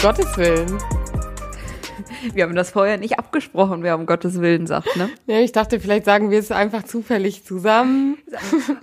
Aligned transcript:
Gottes 0.00 0.36
Willen. 0.36 0.78
Wir 2.32 2.44
haben 2.44 2.54
das 2.54 2.70
vorher 2.70 2.96
nicht 2.98 3.18
abgesprochen, 3.18 3.82
wer 3.82 3.94
um 3.96 4.06
Gottes 4.06 4.40
Willen 4.40 4.66
sagt, 4.66 4.96
ne? 4.96 5.08
Ja, 5.26 5.38
ich 5.40 5.52
dachte, 5.52 5.78
vielleicht 5.80 6.04
sagen 6.04 6.30
wir 6.30 6.38
es 6.38 6.50
einfach 6.50 6.82
zufällig 6.82 7.44
zusammen. 7.44 8.18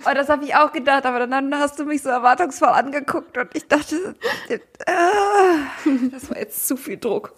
Oh, 0.06 0.14
das 0.14 0.30
habe 0.30 0.46
ich 0.46 0.56
auch 0.56 0.72
gedacht, 0.72 1.06
aber 1.06 1.26
dann 1.28 1.54
hast 1.56 1.80
du 1.80 1.86
mich 1.86 2.02
so 2.02 2.10
erwartungsvoll 2.10 2.70
angeguckt 2.70 3.38
und 3.38 3.50
ich 3.54 3.68
dachte, 3.68 4.16
äh, 4.50 4.58
das 6.12 6.30
war 6.30 6.38
jetzt 6.38 6.68
zu 6.68 6.78
viel 6.78 6.98
Druck. 6.98 7.34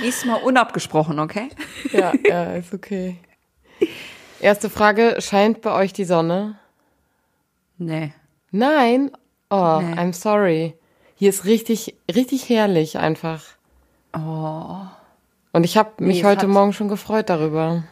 Nächstes 0.00 0.24
Mal 0.26 0.36
unabgesprochen, 0.36 1.18
okay? 1.18 1.48
Ja, 1.92 2.12
ja, 2.26 2.54
ist 2.54 2.72
okay. 2.74 3.18
Erste 4.40 4.70
Frage, 4.70 5.16
scheint 5.20 5.60
bei 5.62 5.72
euch 5.72 5.92
die 5.92 6.04
Sonne? 6.04 6.58
Nee. 7.78 8.12
Nein? 8.50 9.10
Oh, 9.50 9.80
Nee. 9.82 9.94
I'm 9.94 10.12
sorry. 10.12 10.74
Hier 11.18 11.30
ist 11.30 11.46
richtig, 11.46 11.96
richtig 12.14 12.48
herrlich 12.48 12.96
einfach. 12.96 13.42
Oh. 14.16 14.76
Und 15.50 15.64
ich 15.64 15.76
habe 15.76 16.04
mich 16.04 16.18
Nee, 16.18 16.28
heute 16.28 16.46
Morgen 16.46 16.72
schon 16.72 16.88
gefreut 16.88 17.28
darüber. 17.28 17.82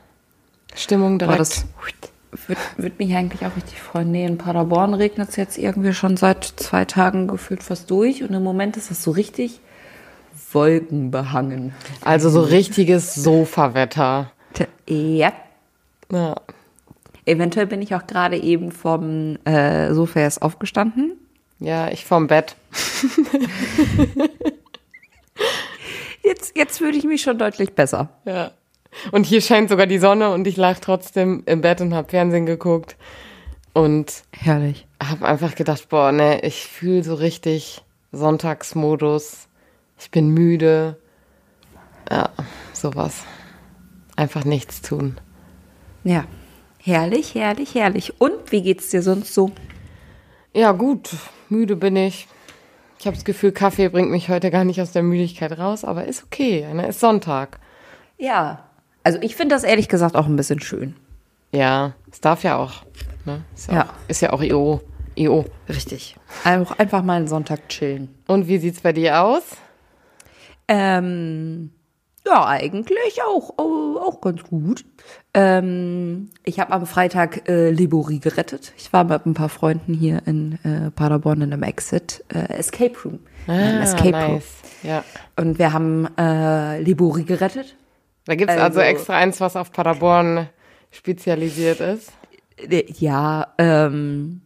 Stimmung 0.76 1.18
direkt. 1.18 1.32
Aber 1.32 1.38
das 1.38 1.66
würde 2.46 2.60
würd 2.76 2.98
mich 3.00 3.16
eigentlich 3.16 3.44
auch 3.44 3.56
richtig 3.56 3.82
freuen. 3.82 4.12
Nee, 4.12 4.26
in 4.26 4.38
Paderborn 4.38 4.94
regnet 4.94 5.30
es 5.30 5.36
jetzt 5.36 5.58
irgendwie 5.58 5.92
schon 5.92 6.16
seit 6.16 6.44
zwei 6.44 6.84
Tagen 6.84 7.26
gefühlt 7.26 7.64
fast 7.64 7.90
durch 7.90 8.22
und 8.22 8.32
im 8.32 8.44
Moment 8.44 8.76
ist 8.76 8.92
es 8.92 9.02
so 9.02 9.10
richtig 9.10 9.58
wolkenbehangen. 10.52 11.74
also 12.02 12.30
so 12.30 12.42
richtiges 12.42 13.12
Sofawetter. 13.16 14.30
Ja. 14.88 15.32
Ja. 16.12 16.36
Eventuell 17.24 17.66
bin 17.66 17.82
ich 17.82 17.92
auch 17.96 18.06
gerade 18.06 18.36
eben 18.36 18.70
vom 18.70 19.36
äh, 19.44 19.92
Sofa 19.92 20.20
erst 20.20 20.42
aufgestanden. 20.42 21.18
Ja, 21.58 21.88
ich 21.88 22.04
vom 22.04 22.26
Bett. 22.26 22.56
Jetzt, 26.26 26.56
jetzt 26.56 26.78
fühle 26.78 26.96
ich 26.96 27.04
mich 27.04 27.22
schon 27.22 27.38
deutlich 27.38 27.74
besser. 27.74 28.08
Ja. 28.24 28.50
Und 29.12 29.26
hier 29.26 29.40
scheint 29.40 29.68
sogar 29.70 29.86
die 29.86 29.98
Sonne 29.98 30.32
und 30.32 30.46
ich 30.46 30.56
lag 30.56 30.80
trotzdem 30.80 31.44
im 31.46 31.60
Bett 31.60 31.80
und 31.80 31.94
habe 31.94 32.08
Fernsehen 32.08 32.46
geguckt 32.46 32.96
und 33.72 34.24
Herrlich. 34.32 34.88
habe 35.00 35.24
einfach 35.24 35.54
gedacht, 35.54 35.88
boah, 35.88 36.10
ne, 36.10 36.40
ich 36.40 36.66
fühle 36.66 37.04
so 37.04 37.14
richtig 37.14 37.84
Sonntagsmodus. 38.10 39.46
Ich 40.00 40.10
bin 40.10 40.30
müde. 40.30 40.98
Ja, 42.10 42.30
sowas. 42.72 43.22
Einfach 44.16 44.44
nichts 44.44 44.82
tun. 44.82 45.20
Ja. 46.02 46.24
Herrlich, 46.78 47.34
herrlich, 47.34 47.74
herrlich. 47.74 48.20
Und 48.20 48.50
wie 48.50 48.62
geht's 48.62 48.90
dir 48.90 49.02
sonst 49.02 49.34
so? 49.34 49.52
Ja, 50.54 50.72
gut, 50.72 51.10
müde 51.50 51.76
bin 51.76 51.96
ich. 51.96 52.28
Ich 52.98 53.06
habe 53.06 53.16
das 53.16 53.24
Gefühl, 53.24 53.52
Kaffee 53.52 53.88
bringt 53.88 54.10
mich 54.10 54.28
heute 54.28 54.50
gar 54.50 54.64
nicht 54.64 54.80
aus 54.80 54.92
der 54.92 55.02
Müdigkeit 55.02 55.58
raus, 55.58 55.84
aber 55.84 56.06
ist 56.06 56.24
okay, 56.24 56.66
ne? 56.72 56.86
Ist 56.88 57.00
Sonntag. 57.00 57.58
Ja. 58.18 58.64
Also 59.04 59.18
ich 59.20 59.36
finde 59.36 59.54
das 59.54 59.64
ehrlich 59.64 59.88
gesagt 59.88 60.16
auch 60.16 60.26
ein 60.26 60.36
bisschen 60.36 60.60
schön. 60.60 60.96
Ja, 61.52 61.94
es 62.10 62.20
darf 62.20 62.42
ja 62.42 62.56
auch. 62.56 62.82
Ne? 63.24 63.42
Ist 63.54 63.68
ja, 63.68 63.74
Ja. 63.74 63.82
Auch, 63.84 64.08
ist 64.08 64.20
ja 64.22 64.32
auch 64.32 64.42
IO. 64.42 64.80
IO. 65.14 65.44
Richtig. 65.68 66.16
Auch 66.44 66.78
einfach 66.78 67.02
mal 67.02 67.14
einen 67.16 67.28
Sonntag 67.28 67.68
chillen. 67.68 68.14
Und 68.26 68.48
wie 68.48 68.58
sieht's 68.58 68.80
bei 68.80 68.92
dir 68.92 69.22
aus? 69.22 69.42
Ähm, 70.68 71.70
ja, 72.26 72.46
eigentlich 72.46 73.22
auch, 73.26 73.54
oh, 73.58 73.98
auch 74.00 74.20
ganz 74.20 74.42
gut. 74.42 74.84
Ähm, 75.34 76.30
ich 76.44 76.58
habe 76.60 76.72
am 76.72 76.86
Freitag 76.86 77.48
äh, 77.48 77.70
Libori 77.70 78.18
gerettet. 78.18 78.72
Ich 78.76 78.92
war 78.92 79.04
mit 79.04 79.24
ein 79.26 79.34
paar 79.34 79.48
Freunden 79.48 79.94
hier 79.94 80.22
in 80.26 80.58
äh, 80.64 80.90
Paderborn 80.90 81.42
in 81.42 81.52
einem 81.52 81.62
Exit 81.62 82.24
äh, 82.34 82.52
Escape 82.54 82.94
Room. 83.04 83.20
Einem 83.46 83.82
Escape 83.82 84.08
Room. 84.08 84.14
Ah, 84.14 84.28
nice. 84.28 84.54
Ja. 84.82 85.04
Und 85.36 85.58
wir 85.58 85.72
haben 85.72 86.08
äh, 86.18 86.80
Libori 86.80 87.24
gerettet. 87.24 87.76
Da 88.24 88.34
gibt's 88.34 88.52
also, 88.54 88.64
Also- 88.64 88.80
extra 88.80 89.16
eins, 89.16 89.40
was 89.40 89.54
auf 89.56 89.70
Paderborn 89.72 90.48
spezialisiert 90.90 91.80
ist. 91.80 92.12
Äh, 92.56 92.84
Ja, 92.98 93.48
ähm, 93.58 94.40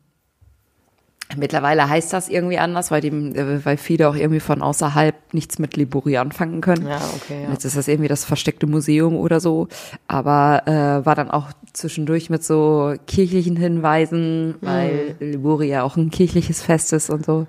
mittlerweile 1.36 1.88
heißt 1.88 2.12
das 2.12 2.28
irgendwie 2.28 2.58
anders, 2.58 2.90
weil, 2.90 3.00
die, 3.00 3.08
äh, 3.08 3.64
weil 3.64 3.76
viele 3.76 4.08
auch 4.08 4.14
irgendwie 4.14 4.40
von 4.40 4.62
außerhalb 4.62 5.14
nichts 5.32 5.58
mit 5.58 5.76
Libori 5.76 6.16
anfangen 6.16 6.60
können. 6.60 6.86
Ja, 6.86 7.00
okay, 7.16 7.44
ja. 7.44 7.50
Jetzt 7.50 7.64
ist 7.64 7.76
das 7.76 7.88
irgendwie 7.88 8.08
das 8.08 8.24
versteckte 8.24 8.66
Museum 8.66 9.16
oder 9.16 9.40
so, 9.40 9.68
aber 10.08 10.62
äh, 10.66 11.04
war 11.06 11.14
dann 11.14 11.30
auch 11.30 11.48
zwischendurch 11.72 12.30
mit 12.30 12.44
so 12.44 12.94
kirchlichen 13.06 13.56
Hinweisen, 13.56 14.56
weil 14.60 15.16
Libori 15.20 15.68
ja 15.68 15.82
auch 15.82 15.96
ein 15.96 16.10
kirchliches 16.10 16.62
Fest 16.62 16.92
ist 16.92 17.10
und 17.10 17.24
so. 17.24 17.46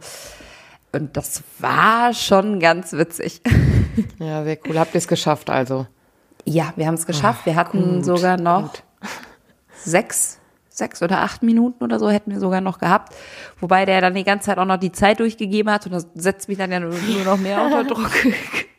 Und 0.94 1.16
das 1.16 1.44
war 1.60 2.14
schon 2.14 2.60
ganz 2.60 2.94
witzig. 2.94 3.42
Ja, 4.20 4.46
sehr 4.46 4.58
cool. 4.66 4.80
Habt 4.80 4.94
ihr 4.96 5.00
es 5.00 5.08
geschafft 5.08 5.50
also? 5.50 5.86
Ja, 6.46 6.72
wir 6.78 6.88
haben 6.88 6.94
es 6.94 7.06
geschafft. 7.06 7.46
wir 7.46 7.56
hatten 7.56 8.06
sogar 8.06 8.40
noch 8.40 8.74
sechs, 9.84 10.40
sechs 10.74 11.02
oder 11.04 11.20
acht 11.20 11.44
Minuten 11.44 11.84
oder 11.84 12.00
so 12.00 12.10
hätten 12.10 12.32
wir 12.32 12.40
sogar 12.40 12.62
noch 12.62 12.80
gehabt. 12.80 13.14
Wobei 13.60 13.86
der 13.86 14.02
dann 14.02 14.16
die 14.16 14.24
ganze 14.24 14.48
Zeit 14.48 14.58
auch 14.58 14.66
noch 14.66 14.78
die 14.78 14.92
Zeit 14.92 15.20
durchgegeben 15.20 15.72
hat 15.72 15.86
und 15.86 15.92
das 15.92 16.08
setzt 16.16 16.48
mich 16.48 16.58
dann 16.58 16.72
ja 16.72 16.80
nur, 16.80 16.92
nur 16.94 17.24
noch 17.26 17.38
mehr 17.38 17.62
unter 17.62 17.84
Druck. 17.84 18.10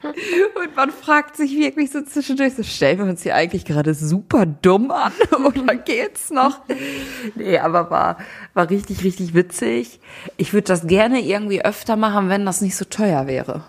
Und 0.04 0.74
man 0.74 0.90
fragt 0.90 1.36
sich 1.36 1.56
wirklich 1.56 1.92
so 1.92 2.02
zwischendurch, 2.02 2.54
so 2.54 2.64
stellen 2.64 2.98
wir 2.98 3.04
uns 3.04 3.22
hier 3.22 3.36
eigentlich 3.36 3.64
gerade 3.64 3.94
super 3.94 4.46
dumm 4.46 4.90
an 4.90 5.12
oder 5.44 5.76
geht's 5.76 6.30
noch? 6.30 6.60
Nee, 7.36 7.58
aber 7.58 7.88
war, 7.90 8.16
war 8.54 8.68
richtig, 8.68 9.04
richtig 9.04 9.32
witzig. 9.34 10.00
Ich 10.36 10.52
würde 10.52 10.66
das 10.66 10.86
gerne 10.88 11.20
irgendwie 11.20 11.64
öfter 11.64 11.94
machen, 11.96 12.28
wenn 12.28 12.44
das 12.44 12.60
nicht 12.62 12.76
so 12.76 12.84
teuer 12.84 13.26
wäre. 13.28 13.62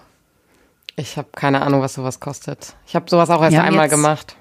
Ich 0.96 1.18
habe 1.18 1.28
keine 1.34 1.62
Ahnung, 1.62 1.82
was 1.82 1.94
sowas 1.96 2.20
kostet. 2.20 2.76
Ich 2.88 2.96
habe 2.96 3.08
sowas 3.10 3.30
auch 3.30 3.44
erst 3.44 3.58
einmal 3.58 3.86
jetzt- 3.86 3.92
gemacht. 3.96 4.36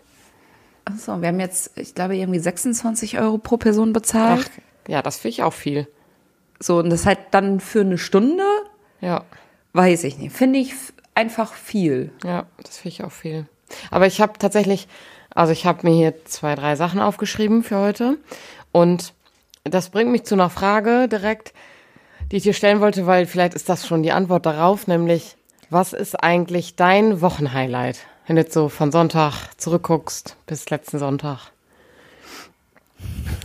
Achso, 0.85 1.21
wir 1.21 1.29
haben 1.29 1.41
jetzt, 1.41 1.79
ich 1.79 1.95
glaube, 1.95 2.17
irgendwie 2.17 2.39
26 2.41 3.19
Euro 3.19 3.39
pro 3.39 3.57
Person 3.57 3.93
bezahlt. 3.93 4.51
Ach, 4.53 4.89
ja, 4.89 5.03
das 5.03 5.19
finde 5.19 5.31
ich 5.33 5.43
auch 5.43 5.53
viel. 5.53 5.87
So, 6.59 6.79
und 6.79 6.91
das 6.91 7.07
halt 7.07 7.19
dann 7.31 7.61
für 7.61 7.81
eine 7.81 7.99
Stunde, 7.99 8.45
Ja, 9.01 9.25
weiß 9.73 10.05
ich 10.05 10.19
nicht. 10.19 10.35
Finde 10.35 10.59
ich 10.59 10.75
einfach 11.15 11.55
viel. 11.55 12.13
ja, 12.25 12.47
das 12.63 12.79
finde 12.79 12.89
ich 12.95 13.05
auch 13.05 13.13
viel. 13.13 13.47
Aber 13.91 14.07
ich 14.07 14.21
habe 14.21 14.39
tatsächlich, 14.39 14.87
also 15.35 15.53
ich 15.53 15.67
habe 15.67 15.89
mir 15.89 15.95
hier 15.95 16.25
zwei, 16.25 16.55
drei 16.55 16.77
Sachen 16.77 17.01
aufgeschrieben 17.01 17.63
für 17.63 17.79
heute. 17.79 18.19
Und 18.71 19.13
das 19.65 19.91
bringt 19.91 20.11
mich 20.11 20.25
zu 20.25 20.35
einer 20.35 20.51
Frage 20.51 21.09
direkt, 21.09 21.53
die 22.31 22.37
ich 22.37 22.43
dir 22.43 22.55
stellen 22.55 22.81
wollte, 22.81 23.07
weil 23.07 23.27
vielleicht 23.27 23.55
ist 23.55 23.69
das 23.69 23.87
schon 23.87 24.03
die 24.03 24.13
Antwort 24.13 24.47
darauf, 24.47 24.87
nämlich, 24.87 25.37
was 25.71 25.93
ist 25.93 26.23
eigentlich 26.23 26.77
dein 26.77 27.21
Wochenhighlight, 27.21 27.99
wenn 28.27 28.37
du 28.37 28.43
jetzt 28.43 28.55
so 28.55 28.69
von 28.69 28.93
Sonntag 28.93 29.51
zurückguckst 29.57 30.37
bis 30.47 30.71
letzten 30.71 30.99
Sonntag? 30.99 31.51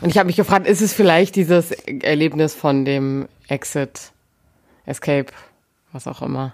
Und 0.02 0.10
ich 0.10 0.18
habe 0.18 0.28
mich 0.28 0.36
gefragt, 0.36 0.68
ist 0.68 0.82
es 0.82 0.94
vielleicht 0.94 1.36
dieses 1.36 1.72
Erlebnis 1.72 2.54
von 2.54 2.86
dem 2.86 3.28
Exit, 3.48 4.12
Escape, 4.86 5.32
was 5.92 6.08
auch 6.08 6.22
immer? 6.22 6.54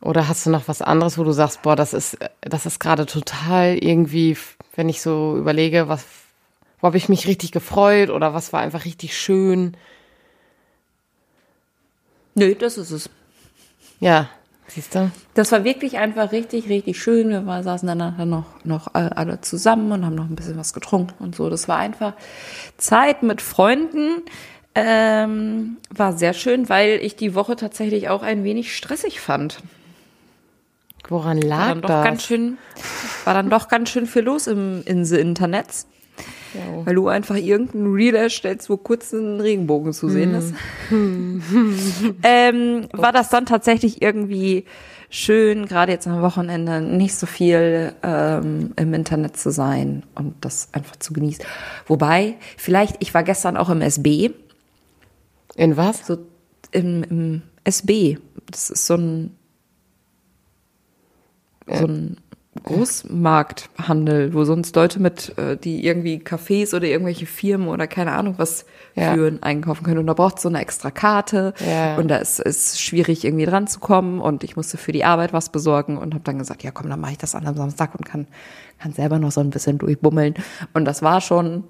Oder 0.00 0.28
hast 0.28 0.46
du 0.46 0.50
noch 0.50 0.68
was 0.68 0.82
anderes, 0.82 1.18
wo 1.18 1.24
du 1.24 1.32
sagst, 1.32 1.62
boah, 1.62 1.74
das 1.74 1.92
ist, 1.92 2.18
das 2.40 2.66
ist 2.66 2.78
gerade 2.78 3.06
total 3.06 3.76
irgendwie, 3.78 4.36
wenn 4.76 4.88
ich 4.88 5.00
so 5.00 5.36
überlege, 5.36 5.88
was, 5.88 6.04
wo 6.80 6.86
habe 6.86 6.98
ich 6.98 7.08
mich 7.08 7.26
richtig 7.26 7.50
gefreut 7.50 8.10
oder 8.10 8.34
was 8.34 8.52
war 8.52 8.60
einfach 8.60 8.84
richtig 8.84 9.18
schön? 9.18 9.76
Nö, 12.34 12.54
das 12.54 12.78
ist 12.78 12.92
es. 12.92 13.10
Ja, 13.98 14.28
siehst 14.68 14.94
du? 14.94 15.10
Das 15.34 15.52
war 15.52 15.64
wirklich 15.64 15.98
einfach 15.98 16.32
richtig, 16.32 16.68
richtig 16.68 17.00
schön. 17.00 17.30
Wir 17.30 17.46
war, 17.46 17.62
saßen 17.62 17.86
dann 17.86 18.28
noch, 18.28 18.44
noch 18.64 18.94
alle 18.94 19.40
zusammen 19.40 19.92
und 19.92 20.04
haben 20.04 20.14
noch 20.14 20.28
ein 20.28 20.36
bisschen 20.36 20.56
was 20.56 20.72
getrunken 20.72 21.22
und 21.22 21.34
so. 21.34 21.50
Das 21.50 21.68
war 21.68 21.78
einfach 21.78 22.14
Zeit 22.76 23.22
mit 23.22 23.42
Freunden. 23.42 24.22
Ähm, 24.74 25.78
war 25.90 26.12
sehr 26.12 26.34
schön, 26.34 26.68
weil 26.68 27.00
ich 27.02 27.16
die 27.16 27.34
Woche 27.34 27.56
tatsächlich 27.56 28.08
auch 28.08 28.22
ein 28.22 28.44
wenig 28.44 28.76
stressig 28.76 29.20
fand. 29.20 29.60
Woran 31.08 31.42
War 31.42 31.48
lag 31.48 31.68
dann 31.68 31.80
doch 31.80 31.88
das? 31.88 32.04
ganz 32.04 32.22
schön, 32.24 32.58
war 33.24 33.34
dann 33.34 33.50
doch 33.50 33.68
ganz 33.68 33.90
schön 33.90 34.06
viel 34.06 34.22
los 34.22 34.46
im, 34.46 34.82
in 34.84 35.04
Ja. 36.54 36.86
Weil 36.86 36.94
du 36.94 37.08
einfach 37.08 37.36
irgendeinen 37.36 37.92
Reel 37.94 38.14
erstellst, 38.14 38.70
wo 38.70 38.76
kurz 38.76 39.12
ein 39.12 39.40
Regenbogen 39.40 39.92
zu 39.92 40.08
sehen 40.08 40.34
ist. 40.34 40.54
ähm, 42.22 42.88
war 42.92 43.12
das 43.12 43.28
dann 43.28 43.46
tatsächlich 43.46 44.00
irgendwie 44.02 44.64
schön, 45.10 45.66
gerade 45.66 45.92
jetzt 45.92 46.06
am 46.06 46.22
Wochenende 46.22 46.80
nicht 46.80 47.14
so 47.14 47.26
viel 47.26 47.92
ähm, 48.02 48.72
im 48.76 48.94
Internet 48.94 49.36
zu 49.36 49.50
sein 49.50 50.04
und 50.14 50.34
das 50.40 50.68
einfach 50.72 50.96
zu 50.96 51.12
genießen. 51.12 51.44
Wobei, 51.86 52.36
vielleicht, 52.56 52.96
ich 53.00 53.14
war 53.14 53.22
gestern 53.22 53.56
auch 53.56 53.70
im 53.70 53.80
SB, 53.80 54.30
In 55.56 55.76
was? 55.76 56.06
so 56.06 56.18
im, 56.70 57.02
im 57.04 57.42
SB. 57.64 58.18
Das 58.50 58.70
ist 58.70 58.86
so 58.86 58.94
ein, 58.94 59.36
so 61.66 61.86
ein 61.86 62.16
Großmarkthandel, 62.64 64.34
wo 64.34 64.44
sonst 64.44 64.74
Leute 64.76 65.00
mit, 65.00 65.36
äh, 65.38 65.56
die 65.56 65.84
irgendwie 65.86 66.16
Cafés 66.18 66.74
oder 66.74 66.86
irgendwelche 66.86 67.26
Firmen 67.26 67.68
oder 67.68 67.86
keine 67.86 68.12
Ahnung 68.12 68.34
was 68.38 68.64
Ja. 68.94 69.14
führen, 69.14 69.42
einkaufen 69.42 69.84
können. 69.84 69.98
Und 69.98 70.06
da 70.06 70.14
braucht 70.14 70.40
so 70.40 70.48
eine 70.48 70.60
extra 70.60 70.90
Karte. 70.90 71.54
Ja. 71.64 71.96
Und 71.96 72.08
da 72.08 72.16
ist 72.16 72.40
es 72.40 72.80
schwierig, 72.80 73.24
irgendwie 73.24 73.46
dran 73.46 73.66
zu 73.68 73.78
kommen. 73.80 74.20
Und 74.20 74.42
ich 74.44 74.56
musste 74.56 74.76
für 74.76 74.92
die 74.92 75.04
Arbeit 75.04 75.32
was 75.32 75.50
besorgen 75.50 75.98
und 75.98 76.14
habe 76.14 76.24
dann 76.24 76.38
gesagt, 76.38 76.62
ja 76.62 76.70
komm, 76.70 76.90
dann 76.90 77.00
mache 77.00 77.12
ich 77.12 77.18
das 77.18 77.34
an 77.34 77.46
einem 77.46 77.56
Samstag 77.56 77.94
und 77.94 78.04
kann, 78.04 78.26
kann 78.80 78.92
selber 78.92 79.18
noch 79.18 79.30
so 79.32 79.40
ein 79.40 79.50
bisschen 79.50 79.78
durchbummeln. 79.78 80.34
Und 80.74 80.84
das 80.84 81.02
war 81.02 81.20
schon, 81.20 81.64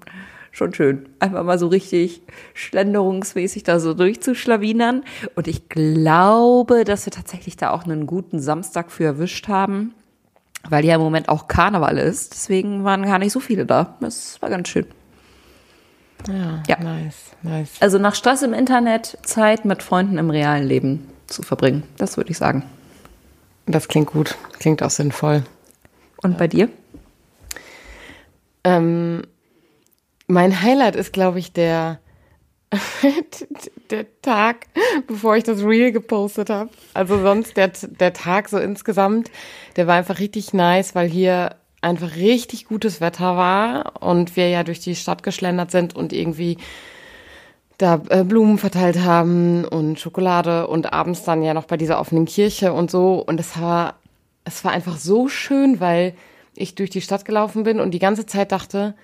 schon 0.51 0.73
schön. 0.73 1.07
Einfach 1.19 1.43
mal 1.43 1.59
so 1.59 1.67
richtig 1.67 2.23
schlenderungsmäßig 2.55 3.63
da 3.63 3.79
so 3.79 3.93
durchzuschlawinern. 3.93 5.03
Und 5.35 5.47
ich 5.47 5.69
glaube, 5.69 6.83
dass 6.83 7.05
wir 7.05 7.11
tatsächlich 7.11 7.57
da 7.57 7.69
auch 7.71 7.83
einen 7.83 8.07
guten 8.07 8.39
Samstag 8.39 8.91
für 8.91 9.03
erwischt 9.03 9.47
haben. 9.47 9.93
Weil 10.67 10.83
ja 10.85 10.95
im 10.95 11.01
Moment 11.01 11.29
auch 11.29 11.47
Karneval 11.47 11.97
ist. 11.97 12.33
Deswegen 12.33 12.83
waren 12.83 13.03
gar 13.03 13.19
nicht 13.19 13.31
so 13.31 13.39
viele 13.39 13.65
da. 13.65 13.95
Das 14.01 14.41
war 14.41 14.49
ganz 14.49 14.67
schön. 14.67 14.85
Ja, 16.27 16.61
Ja. 16.67 16.79
nice, 16.79 17.31
nice. 17.43 17.71
Also 17.79 17.97
nach 17.97 18.13
Stress 18.15 18.41
im 18.41 18.53
Internet 18.53 19.17
Zeit 19.23 19.63
mit 19.63 19.81
Freunden 19.83 20.17
im 20.17 20.29
realen 20.29 20.67
Leben 20.67 21.09
zu 21.27 21.43
verbringen. 21.43 21.83
Das 21.97 22.17
würde 22.17 22.31
ich 22.31 22.37
sagen. 22.37 22.63
Das 23.67 23.87
klingt 23.87 24.07
gut, 24.07 24.35
klingt 24.59 24.83
auch 24.83 24.89
sinnvoll. 24.89 25.43
Und 26.21 26.37
bei 26.37 26.47
dir? 26.47 26.69
Ähm, 28.63 29.21
mein 30.27 30.61
Highlight 30.61 30.95
ist, 30.95 31.13
glaube 31.13 31.39
ich, 31.39 31.53
der, 31.53 31.99
der 33.89 34.05
Tag, 34.21 34.67
bevor 35.07 35.35
ich 35.35 35.43
das 35.43 35.63
Reel 35.63 35.91
gepostet 35.91 36.49
habe. 36.49 36.69
Also 36.93 37.19
sonst 37.21 37.57
der, 37.57 37.71
der 37.99 38.13
Tag 38.13 38.49
so 38.49 38.57
insgesamt, 38.57 39.31
der 39.75 39.87
war 39.87 39.95
einfach 39.95 40.19
richtig 40.19 40.53
nice, 40.53 40.93
weil 40.93 41.07
hier 41.07 41.55
einfach 41.81 42.15
richtig 42.15 42.65
gutes 42.65 43.01
Wetter 43.01 43.37
war 43.37 44.03
und 44.03 44.35
wir 44.35 44.49
ja 44.49 44.63
durch 44.63 44.79
die 44.79 44.95
Stadt 44.95 45.23
geschlendert 45.23 45.71
sind 45.71 45.95
und 45.95 46.13
irgendwie 46.13 46.57
da 47.77 48.01
äh, 48.09 48.23
Blumen 48.23 48.57
verteilt 48.57 48.99
haben 48.99 49.63
und 49.65 49.99
Schokolade 49.99 50.67
und 50.67 50.91
abends 50.91 51.23
dann 51.23 51.41
ja 51.41 51.53
noch 51.53 51.65
bei 51.65 51.77
dieser 51.77 51.99
offenen 51.99 52.25
Kirche 52.25 52.73
und 52.73 52.91
so. 52.91 53.23
Und 53.25 53.39
es 53.39 53.59
war, 53.59 53.95
es 54.43 54.63
war 54.65 54.73
einfach 54.73 54.97
so 54.97 55.29
schön, 55.29 55.79
weil 55.79 56.13
ich 56.55 56.75
durch 56.75 56.89
die 56.89 57.01
Stadt 57.01 57.23
gelaufen 57.23 57.63
bin 57.63 57.79
und 57.79 57.91
die 57.91 57.99
ganze 57.99 58.25
Zeit 58.25 58.51
dachte, 58.51 58.95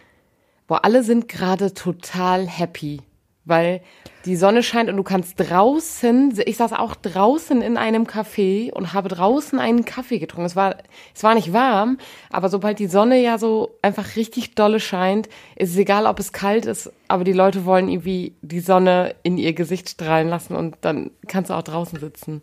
boah, 0.67 0.83
alle 0.83 1.03
sind 1.03 1.29
gerade 1.29 1.73
total 1.73 2.45
happy, 2.47 3.01
weil 3.45 3.81
die 4.25 4.35
Sonne 4.35 4.63
scheint 4.63 4.89
und 4.89 4.97
du 4.97 5.03
kannst 5.03 5.35
draußen, 5.39 6.33
ich 6.45 6.57
saß 6.57 6.73
auch 6.73 6.95
draußen 6.95 7.61
in 7.61 7.77
einem 7.77 8.05
Café 8.05 8.71
und 8.71 8.91
habe 8.93 9.07
draußen 9.07 9.59
einen 9.59 9.85
Kaffee 9.85 10.17
getrunken. 10.17 10.47
Es 10.47 10.55
war, 10.55 10.77
es 11.13 11.23
war 11.23 11.35
nicht 11.35 11.53
warm, 11.53 11.99
aber 12.31 12.49
sobald 12.49 12.79
die 12.79 12.87
Sonne 12.87 13.21
ja 13.21 13.37
so 13.37 13.77
einfach 13.83 14.15
richtig 14.15 14.55
dolle 14.55 14.79
scheint, 14.79 15.29
ist 15.55 15.71
es 15.71 15.77
egal, 15.77 16.07
ob 16.07 16.19
es 16.19 16.33
kalt 16.33 16.65
ist, 16.65 16.91
aber 17.07 17.23
die 17.23 17.33
Leute 17.33 17.65
wollen 17.65 17.87
irgendwie 17.87 18.35
die 18.41 18.59
Sonne 18.59 19.15
in 19.21 19.37
ihr 19.37 19.53
Gesicht 19.53 19.89
strahlen 19.89 20.27
lassen 20.27 20.55
und 20.55 20.77
dann 20.81 21.11
kannst 21.27 21.51
du 21.51 21.53
auch 21.53 21.63
draußen 21.63 21.99
sitzen. 21.99 22.41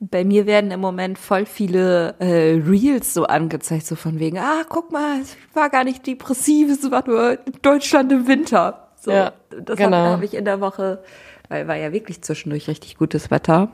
Bei 0.00 0.24
mir 0.24 0.46
werden 0.46 0.70
im 0.70 0.80
Moment 0.80 1.18
voll 1.18 1.44
viele 1.44 2.14
äh, 2.20 2.60
Reels 2.60 3.14
so 3.14 3.24
angezeigt, 3.24 3.84
so 3.84 3.96
von 3.96 4.20
wegen, 4.20 4.38
ah, 4.38 4.62
guck 4.68 4.92
mal, 4.92 5.20
es 5.20 5.36
war 5.54 5.70
gar 5.70 5.82
nicht 5.82 6.06
depressiv, 6.06 6.70
es 6.70 6.88
war 6.90 7.04
nur 7.06 7.36
Deutschland 7.62 8.12
im 8.12 8.28
Winter. 8.28 8.87
So, 9.00 9.12
Ja, 9.12 9.32
das 9.50 9.76
genau. 9.78 9.96
habe 9.96 10.12
hab 10.12 10.22
ich 10.22 10.34
in 10.34 10.44
der 10.44 10.60
Woche, 10.60 11.02
weil 11.48 11.68
war 11.68 11.76
ja 11.76 11.92
wirklich 11.92 12.22
zwischendurch 12.22 12.68
richtig 12.68 12.96
gutes 12.96 13.30
Wetter. 13.30 13.70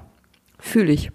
Fühle 0.59 0.93
ich. 0.93 1.11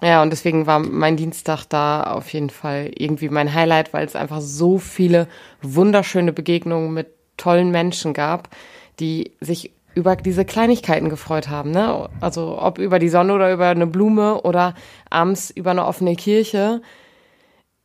Ja, 0.00 0.22
und 0.22 0.30
deswegen 0.30 0.66
war 0.66 0.78
mein 0.78 1.16
Dienstag 1.16 1.64
da 1.64 2.04
auf 2.04 2.32
jeden 2.32 2.50
Fall 2.50 2.90
irgendwie 2.94 3.28
mein 3.28 3.52
Highlight, 3.52 3.92
weil 3.92 4.06
es 4.06 4.14
einfach 4.14 4.40
so 4.40 4.78
viele 4.78 5.26
wunderschöne 5.60 6.32
Begegnungen 6.32 6.92
mit 6.92 7.08
tollen 7.36 7.70
Menschen 7.70 8.14
gab, 8.14 8.48
die 9.00 9.32
sich 9.40 9.72
über 9.94 10.14
diese 10.14 10.44
Kleinigkeiten 10.44 11.08
gefreut 11.08 11.48
haben, 11.48 11.72
ne? 11.72 12.08
Also 12.20 12.60
ob 12.60 12.78
über 12.78 13.00
die 13.00 13.08
Sonne 13.08 13.34
oder 13.34 13.52
über 13.52 13.66
eine 13.66 13.86
Blume 13.88 14.42
oder 14.42 14.74
abends 15.10 15.50
über 15.50 15.72
eine 15.72 15.84
offene 15.84 16.14
Kirche. 16.14 16.80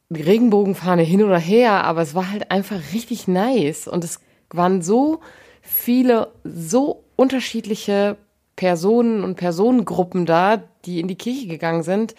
Die 0.10 0.22
Regenbogenfahne 0.22 1.02
hin 1.02 1.24
oder 1.24 1.40
her, 1.40 1.84
aber 1.84 2.04
es 2.04 2.14
war 2.14 2.32
halt 2.32 2.52
einfach 2.52 2.78
richtig 2.94 3.28
nice 3.28 3.88
und 3.88 4.04
es 4.04 4.20
waren 4.52 4.84
so 4.84 5.22
viele, 5.64 6.32
so 6.44 7.04
unterschiedliche 7.16 8.18
Personen 8.56 9.24
und 9.24 9.36
Personengruppen 9.36 10.28
da, 10.28 10.62
die 10.86 11.00
in 11.00 11.08
die 11.08 11.16
Kirche 11.16 11.48
gegangen 11.48 11.82
sind, 11.82 12.14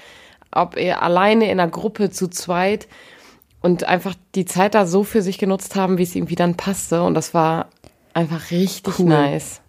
ob 0.50 0.76
er 0.76 1.02
alleine 1.02 1.44
in 1.44 1.60
einer 1.60 1.70
Gruppe 1.70 2.10
zu 2.10 2.28
zweit 2.28 2.88
und 3.60 3.84
einfach 3.84 4.14
die 4.34 4.44
Zeit 4.46 4.74
da 4.74 4.86
so 4.86 5.04
für 5.04 5.22
sich 5.22 5.38
genutzt 5.38 5.76
haben, 5.76 5.98
wie 5.98 6.02
es 6.02 6.14
irgendwie 6.14 6.34
dann 6.34 6.56
passte 6.56 7.02
und 7.02 7.14
das 7.14 7.34
war 7.34 7.68
einfach 8.14 8.50
richtig 8.50 8.98
Cool. 8.98 9.06
nice. 9.06 9.60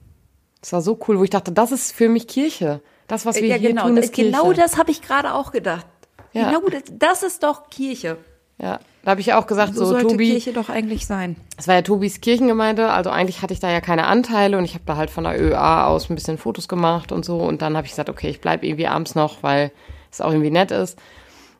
Das 0.62 0.74
war 0.74 0.82
so 0.82 0.98
cool, 1.08 1.20
wo 1.20 1.24
ich 1.24 1.30
dachte, 1.30 1.52
das 1.52 1.72
ist 1.72 1.92
für 1.92 2.10
mich 2.10 2.28
Kirche. 2.28 2.82
Das, 3.08 3.26
was 3.26 3.36
wir 3.36 3.48
ja, 3.48 3.56
hier 3.56 3.70
genau, 3.70 3.84
tun, 3.84 3.98
ist 3.98 4.14
Kirche. 4.14 4.32
genau 4.32 4.52
das 4.54 4.78
habe 4.78 4.90
ich 4.90 5.02
gerade 5.02 5.34
auch 5.34 5.52
gedacht. 5.52 5.86
Ja. 6.34 6.50
Genau 6.50 6.68
das, 6.70 6.84
das 6.92 7.24
ist 7.24 7.44
doch 7.44 7.70
Kirche. 7.70 8.18
Ja, 8.58 8.80
da 9.04 9.12
habe 9.12 9.22
ich 9.22 9.34
auch 9.34 9.48
gesagt, 9.48 9.76
so, 9.76 9.86
sollte 9.86 10.08
Tobi, 10.08 10.32
Kirche 10.32 10.54
doch 10.54 10.70
eigentlich 10.70 11.06
sein. 11.06 11.36
Es 11.58 11.68
war 11.68 11.76
ja 11.76 11.82
Tobis 11.82 12.22
Kirchengemeinde, 12.22 12.90
also 12.90 13.10
eigentlich 13.10 13.42
hatte 13.42 13.54
ich 13.54 13.60
da 13.60 13.70
ja 13.70 13.82
keine 13.82 14.08
Anteile 14.08 14.58
und 14.58 14.64
ich 14.64 14.74
habe 14.74 14.84
da 14.86 14.96
halt 14.96 15.10
von 15.10 15.26
der 15.26 15.40
ÖA 15.40 15.86
aus 15.88 16.10
ein 16.10 16.16
bisschen 16.16 16.38
Fotos 16.38 16.68
gemacht 16.68 17.12
und 17.12 17.26
so 17.26 17.38
und 17.40 17.62
dann 17.62 17.76
habe 17.76 17.86
ich 17.86 17.92
gesagt, 17.92 18.10
okay, 18.10 18.30
ich 18.30 18.42
bleib 18.42 18.64
irgendwie 18.64 18.88
abends 18.88 19.14
noch, 19.14 19.44
weil 19.44 19.72
es 20.12 20.22
auch 20.22 20.32
irgendwie 20.32 20.52
nett 20.52 20.72
ist. 20.72 20.98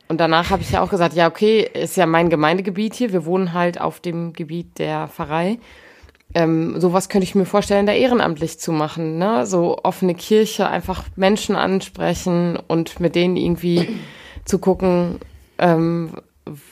Und 0.08 0.20
danach 0.20 0.50
habe 0.50 0.62
ich 0.62 0.70
ja 0.70 0.82
auch 0.82 0.90
gesagt, 0.90 1.14
ja, 1.14 1.28
okay, 1.28 1.68
ist 1.74 1.96
ja 1.96 2.06
mein 2.06 2.30
Gemeindegebiet 2.30 2.94
hier, 2.94 3.12
wir 3.12 3.26
wohnen 3.26 3.52
halt 3.52 3.80
auf 3.80 4.00
dem 4.00 4.32
Gebiet 4.32 4.78
der 4.78 5.08
Pfarrei. 5.08 5.58
Ähm, 6.34 6.80
sowas 6.80 7.08
könnte 7.08 7.24
ich 7.24 7.34
mir 7.34 7.44
vorstellen, 7.44 7.86
da 7.86 7.92
ehrenamtlich 7.92 8.58
zu 8.58 8.72
machen, 8.72 9.18
ne? 9.18 9.46
So 9.46 9.78
offene 9.82 10.14
Kirche, 10.14 10.68
einfach 10.68 11.04
Menschen 11.16 11.56
ansprechen 11.56 12.58
und 12.68 13.00
mit 13.00 13.14
denen 13.14 13.36
irgendwie 13.36 13.88
zu 14.44 14.58
gucken, 14.58 15.20
ähm, 15.58 16.10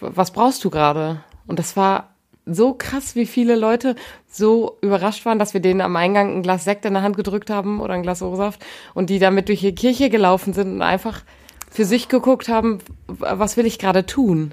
was 0.00 0.31
brauchst 0.31 0.65
du 0.65 0.71
gerade? 0.71 1.21
Und 1.47 1.59
das 1.59 1.76
war 1.76 2.15
so 2.47 2.75
krass, 2.75 3.17
wie 3.17 3.26
viele 3.26 3.56
Leute 3.56 3.97
so 4.31 4.76
überrascht 4.82 5.25
waren, 5.25 5.38
dass 5.38 5.55
wir 5.55 5.61
denen 5.61 5.81
am 5.81 5.97
Eingang 5.97 6.37
ein 6.37 6.43
Glas 6.43 6.65
Sekt 6.65 6.85
in 6.85 6.94
der 6.94 7.03
Hand 7.03 7.17
gedrückt 7.17 7.50
haben 7.50 7.81
oder 7.81 7.94
ein 7.94 8.03
Glas 8.03 8.23
O-Saft 8.23 8.65
und 8.93 9.10
die 9.10 9.19
damit 9.19 9.49
durch 9.49 9.60
die 9.60 9.75
Kirche 9.75 10.10
gelaufen 10.10 10.53
sind 10.53 10.75
und 10.75 10.82
einfach 10.82 11.22
für 11.70 11.84
sich 11.84 12.08
geguckt 12.08 12.49
haben, 12.49 12.79
was 13.06 13.56
will 13.56 13.67
ich 13.67 13.79
gerade 13.79 14.06
tun? 14.06 14.53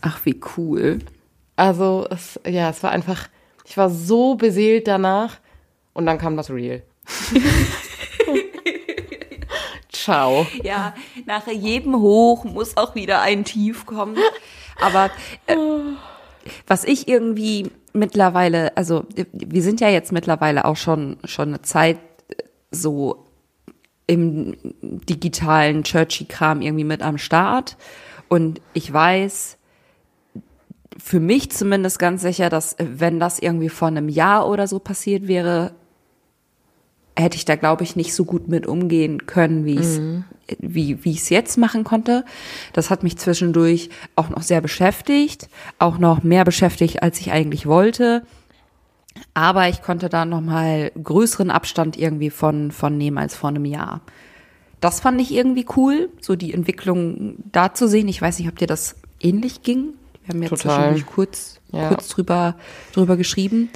Ach, 0.00 0.20
wie 0.24 0.40
cool. 0.56 0.98
Also, 1.54 2.06
es, 2.10 2.38
ja, 2.46 2.68
es 2.68 2.82
war 2.82 2.90
einfach, 2.90 3.28
ich 3.64 3.76
war 3.76 3.88
so 3.88 4.34
beseelt 4.34 4.86
danach 4.86 5.38
und 5.94 6.04
dann 6.06 6.18
kam 6.18 6.36
das 6.36 6.50
Real. 6.50 6.82
Ciao. 10.06 10.46
Ja, 10.62 10.94
nach 11.24 11.48
jedem 11.48 11.96
Hoch 11.96 12.44
muss 12.44 12.76
auch 12.76 12.94
wieder 12.94 13.22
ein 13.22 13.44
Tief 13.44 13.86
kommen. 13.86 14.16
Aber 14.80 15.10
äh, 15.48 15.56
was 16.68 16.84
ich 16.84 17.08
irgendwie 17.08 17.72
mittlerweile, 17.92 18.76
also 18.76 19.04
wir 19.32 19.62
sind 19.62 19.80
ja 19.80 19.88
jetzt 19.88 20.12
mittlerweile 20.12 20.64
auch 20.64 20.76
schon 20.76 21.16
schon 21.24 21.48
eine 21.48 21.62
Zeit 21.62 21.98
äh, 22.28 22.44
so 22.70 23.26
im 24.06 24.56
digitalen 24.80 25.82
Churchy-Kram 25.82 26.62
irgendwie 26.62 26.84
mit 26.84 27.02
am 27.02 27.18
Start. 27.18 27.76
Und 28.28 28.60
ich 28.74 28.92
weiß, 28.92 29.58
für 31.02 31.18
mich 31.18 31.50
zumindest 31.50 31.98
ganz 31.98 32.22
sicher, 32.22 32.48
dass 32.48 32.76
wenn 32.78 33.18
das 33.18 33.40
irgendwie 33.40 33.70
vor 33.70 33.88
einem 33.88 34.08
Jahr 34.08 34.48
oder 34.48 34.68
so 34.68 34.78
passiert 34.78 35.26
wäre, 35.26 35.74
hätte 37.16 37.36
ich 37.36 37.44
da, 37.44 37.56
glaube 37.56 37.82
ich, 37.84 37.96
nicht 37.96 38.14
so 38.14 38.24
gut 38.24 38.48
mit 38.48 38.66
umgehen 38.66 39.26
können, 39.26 39.64
wie 39.64 39.74
ich 39.74 39.80
es 39.80 40.00
wie, 40.60 41.04
wie 41.04 41.10
ich 41.10 41.18
es 41.22 41.28
jetzt 41.30 41.56
machen 41.58 41.82
konnte. 41.82 42.24
Das 42.72 42.90
hat 42.90 43.02
mich 43.02 43.16
zwischendurch 43.18 43.90
auch 44.14 44.28
noch 44.28 44.42
sehr 44.42 44.60
beschäftigt, 44.60 45.48
auch 45.78 45.98
noch 45.98 46.22
mehr 46.22 46.44
beschäftigt, 46.44 47.02
als 47.02 47.18
ich 47.20 47.32
eigentlich 47.32 47.66
wollte. 47.66 48.22
Aber 49.34 49.68
ich 49.68 49.82
konnte 49.82 50.08
da 50.08 50.24
noch 50.24 50.40
mal 50.40 50.92
größeren 51.02 51.50
Abstand 51.50 51.96
irgendwie 51.98 52.30
von, 52.30 52.70
von 52.70 52.96
nehmen 52.96 53.18
als 53.18 53.34
vor 53.34 53.48
einem 53.50 53.64
Jahr. 53.64 54.02
Das 54.80 55.00
fand 55.00 55.20
ich 55.20 55.32
irgendwie 55.32 55.66
cool, 55.76 56.10
so 56.20 56.36
die 56.36 56.52
Entwicklung 56.52 57.36
da 57.50 57.72
zu 57.74 57.88
sehen. 57.88 58.08
Ich 58.08 58.20
weiß 58.20 58.38
nicht, 58.38 58.48
ob 58.48 58.58
dir 58.58 58.66
das 58.68 58.96
ähnlich 59.20 59.62
ging. 59.62 59.94
Wir 60.26 60.34
haben 60.34 60.42
ja 60.42 60.48
Total. 60.48 60.76
zwischendurch 60.76 61.06
kurz, 61.06 61.60
Ja. 61.72 61.88
kurz 61.88 62.08
drüber, 62.08 62.56
drüber 62.92 63.16
geschrieben. 63.16 63.70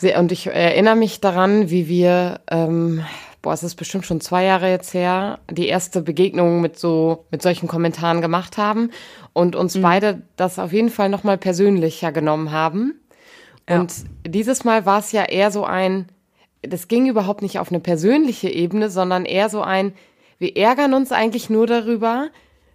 Sehr, 0.00 0.18
und 0.18 0.32
ich 0.32 0.46
erinnere 0.46 0.96
mich 0.96 1.20
daran, 1.20 1.68
wie 1.68 1.86
wir, 1.86 2.40
ähm, 2.50 3.04
boah, 3.42 3.52
es 3.52 3.62
ist 3.62 3.74
bestimmt 3.74 4.06
schon 4.06 4.22
zwei 4.22 4.44
Jahre 4.44 4.70
jetzt 4.70 4.94
her, 4.94 5.40
die 5.50 5.68
erste 5.68 6.00
Begegnung 6.00 6.62
mit 6.62 6.78
so, 6.78 7.26
mit 7.30 7.42
solchen 7.42 7.68
Kommentaren 7.68 8.22
gemacht 8.22 8.56
haben 8.56 8.92
und 9.34 9.56
uns 9.56 9.78
beide 9.78 10.22
das 10.36 10.58
auf 10.58 10.72
jeden 10.72 10.88
Fall 10.88 11.10
nochmal 11.10 11.36
persönlicher 11.36 12.12
genommen 12.12 12.50
haben. 12.50 12.98
Und 13.68 13.92
dieses 14.26 14.64
Mal 14.64 14.86
war 14.86 15.00
es 15.00 15.12
ja 15.12 15.24
eher 15.24 15.50
so 15.50 15.66
ein, 15.66 16.06
das 16.62 16.88
ging 16.88 17.06
überhaupt 17.06 17.42
nicht 17.42 17.58
auf 17.58 17.70
eine 17.70 17.80
persönliche 17.80 18.48
Ebene, 18.48 18.88
sondern 18.88 19.26
eher 19.26 19.50
so 19.50 19.60
ein, 19.60 19.92
wir 20.38 20.56
ärgern 20.56 20.94
uns 20.94 21.12
eigentlich 21.12 21.50
nur 21.50 21.66
darüber, 21.66 22.30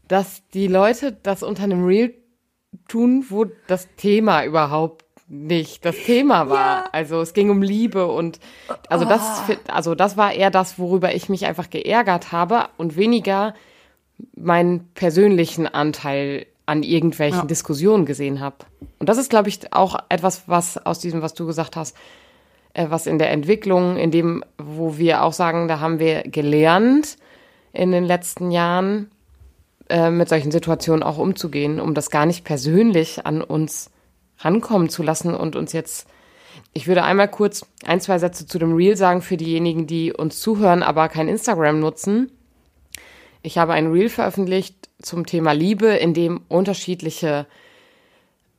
dass 0.08 0.48
die 0.54 0.68
Leute 0.68 1.18
das 1.24 1.42
unter 1.42 1.64
einem 1.64 1.86
Reel 1.86 2.14
tun, 2.88 3.26
wo 3.30 3.48
das 3.66 3.90
Thema 3.98 4.46
überhaupt 4.46 5.05
nicht 5.28 5.86
das 5.86 5.96
Thema 6.06 6.50
war. 6.50 6.84
Ja. 6.84 6.90
Also 6.92 7.22
es 7.22 7.34
ging 7.34 7.50
um 7.50 7.62
Liebe 7.62 8.08
und 8.08 8.40
also 8.90 9.06
oh. 9.06 9.10
das 9.10 9.42
also 9.68 9.96
das 9.96 10.18
war 10.18 10.34
eher 10.34 10.52
das, 10.52 10.78
worüber 10.78 11.16
ich 11.16 11.30
mich 11.30 11.46
einfach 11.46 11.70
geärgert 11.70 12.32
habe 12.32 12.66
und 12.78 12.96
weniger 12.96 13.56
meinen 14.36 14.88
persönlichen 14.94 15.68
Anteil 15.68 16.46
an 16.68 16.84
irgendwelchen 16.84 17.42
ja. 17.42 17.46
Diskussionen 17.46 18.06
gesehen 18.06 18.40
habe. 18.40 18.58
Und 19.00 19.10
das 19.10 19.18
ist 19.18 19.30
glaube 19.30 19.50
ich 19.50 19.74
auch 19.74 19.98
etwas, 20.10 20.48
was 20.48 20.78
aus 20.86 21.00
diesem 21.00 21.22
was 21.22 21.34
du 21.34 21.48
gesagt 21.48 21.76
hast, 21.76 21.98
äh, 22.74 22.88
was 22.90 23.08
in 23.08 23.18
der 23.18 23.32
Entwicklung, 23.32 23.98
in 23.98 24.12
dem 24.12 24.44
wo 24.58 24.98
wir 24.98 25.24
auch 25.24 25.34
sagen, 25.34 25.68
da 25.68 25.80
haben 25.80 25.98
wir 25.98 26.22
gelernt 26.24 27.18
in 27.74 27.92
den 27.92 28.06
letzten 28.06 28.52
Jahren 28.52 29.10
äh, 29.90 30.12
mit 30.12 30.30
solchen 30.30 30.52
Situationen 30.52 31.02
auch 31.02 31.18
umzugehen, 31.18 31.80
um 31.80 31.96
das 31.96 32.12
gar 32.12 32.28
nicht 32.28 32.46
persönlich 32.46 33.26
an 33.26 33.42
uns 33.42 33.90
rankommen 34.40 34.90
zu 34.90 35.04
lassen 35.04 35.34
und 35.34 35.56
uns 35.56 35.74
jetzt 35.74 36.08
ich 36.74 36.88
würde 36.88 37.04
einmal 37.04 37.30
kurz 37.30 37.66
ein, 37.86 38.02
zwei 38.02 38.20
Sätze 38.20 38.46
zu 38.46 38.60
dem 38.60 38.74
Reel 38.74 38.98
sagen 38.98 39.22
für 39.22 39.38
diejenigen, 39.38 39.88
die 39.88 40.12
uns 40.14 40.40
zuhören, 40.40 40.84
aber 40.84 41.10
kein 41.10 41.28
Instagram 41.28 41.80
nutzen. 41.80 42.32
Ich 43.42 43.58
habe 43.58 43.74
ein 43.74 43.92
Reel 43.92 44.10
veröffentlicht 44.10 44.90
zum 45.02 45.26
Thema 45.26 45.54
Liebe, 45.54 45.88
in 45.88 46.14
dem 46.14 46.42
unterschiedliche 46.48 47.46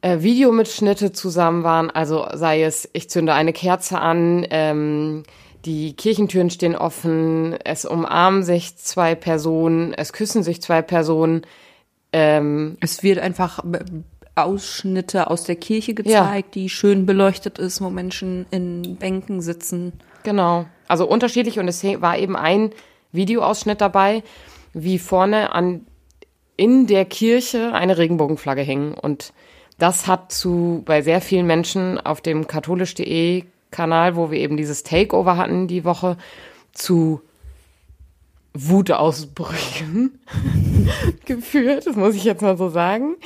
äh, 0.00 0.20
Videomitschnitte 0.20 1.12
zusammen 1.12 1.64
waren. 1.64 1.90
Also 1.90 2.26
sei 2.32 2.62
es, 2.62 2.88
ich 2.92 3.10
zünde 3.10 3.34
eine 3.34 3.52
Kerze 3.52 3.98
an, 3.98 4.46
ähm, 4.50 5.24
die 5.64 5.94
Kirchentüren 5.94 6.50
stehen 6.50 6.76
offen, 6.76 7.56
es 7.64 7.84
umarmen 7.84 8.44
sich 8.44 8.76
zwei 8.76 9.14
Personen, 9.14 9.92
es 9.94 10.12
küssen 10.12 10.42
sich 10.42 10.62
zwei 10.62 10.80
Personen. 10.80 11.42
Ähm, 12.12 12.76
es 12.80 13.02
wird 13.02 13.18
einfach 13.18 13.64
Ausschnitte 14.36 15.30
aus 15.30 15.44
der 15.44 15.56
Kirche 15.56 15.94
gezeigt, 15.94 16.56
ja. 16.56 16.62
die 16.62 16.68
schön 16.68 17.06
beleuchtet 17.06 17.58
ist, 17.58 17.80
wo 17.80 17.90
Menschen 17.90 18.46
in 18.50 18.96
Bänken 18.96 19.40
sitzen. 19.40 19.94
Genau. 20.22 20.66
Also 20.88 21.08
unterschiedlich 21.08 21.58
und 21.58 21.66
es 21.68 21.82
war 21.82 22.18
eben 22.18 22.36
ein 22.36 22.70
Videoausschnitt 23.12 23.80
dabei, 23.80 24.22
wie 24.72 24.98
vorne 24.98 25.52
an 25.52 25.86
in 26.56 26.86
der 26.86 27.04
Kirche 27.04 27.72
eine 27.72 27.98
Regenbogenflagge 27.98 28.62
hing 28.62 28.94
und 28.94 29.32
das 29.78 30.06
hat 30.06 30.32
zu 30.32 30.82
bei 30.86 31.02
sehr 31.02 31.20
vielen 31.20 31.46
Menschen 31.46 31.98
auf 32.00 32.20
dem 32.20 32.46
katholisch.de 32.46 33.44
Kanal, 33.70 34.16
wo 34.16 34.30
wir 34.30 34.38
eben 34.38 34.56
dieses 34.56 34.82
Takeover 34.82 35.36
hatten 35.36 35.66
die 35.66 35.84
Woche, 35.84 36.16
zu 36.72 37.20
Wutausbrüchen 38.54 40.18
geführt, 41.24 41.86
das 41.86 41.96
muss 41.96 42.14
ich 42.14 42.24
jetzt 42.24 42.42
mal 42.42 42.56
so 42.56 42.68
sagen. 42.68 43.16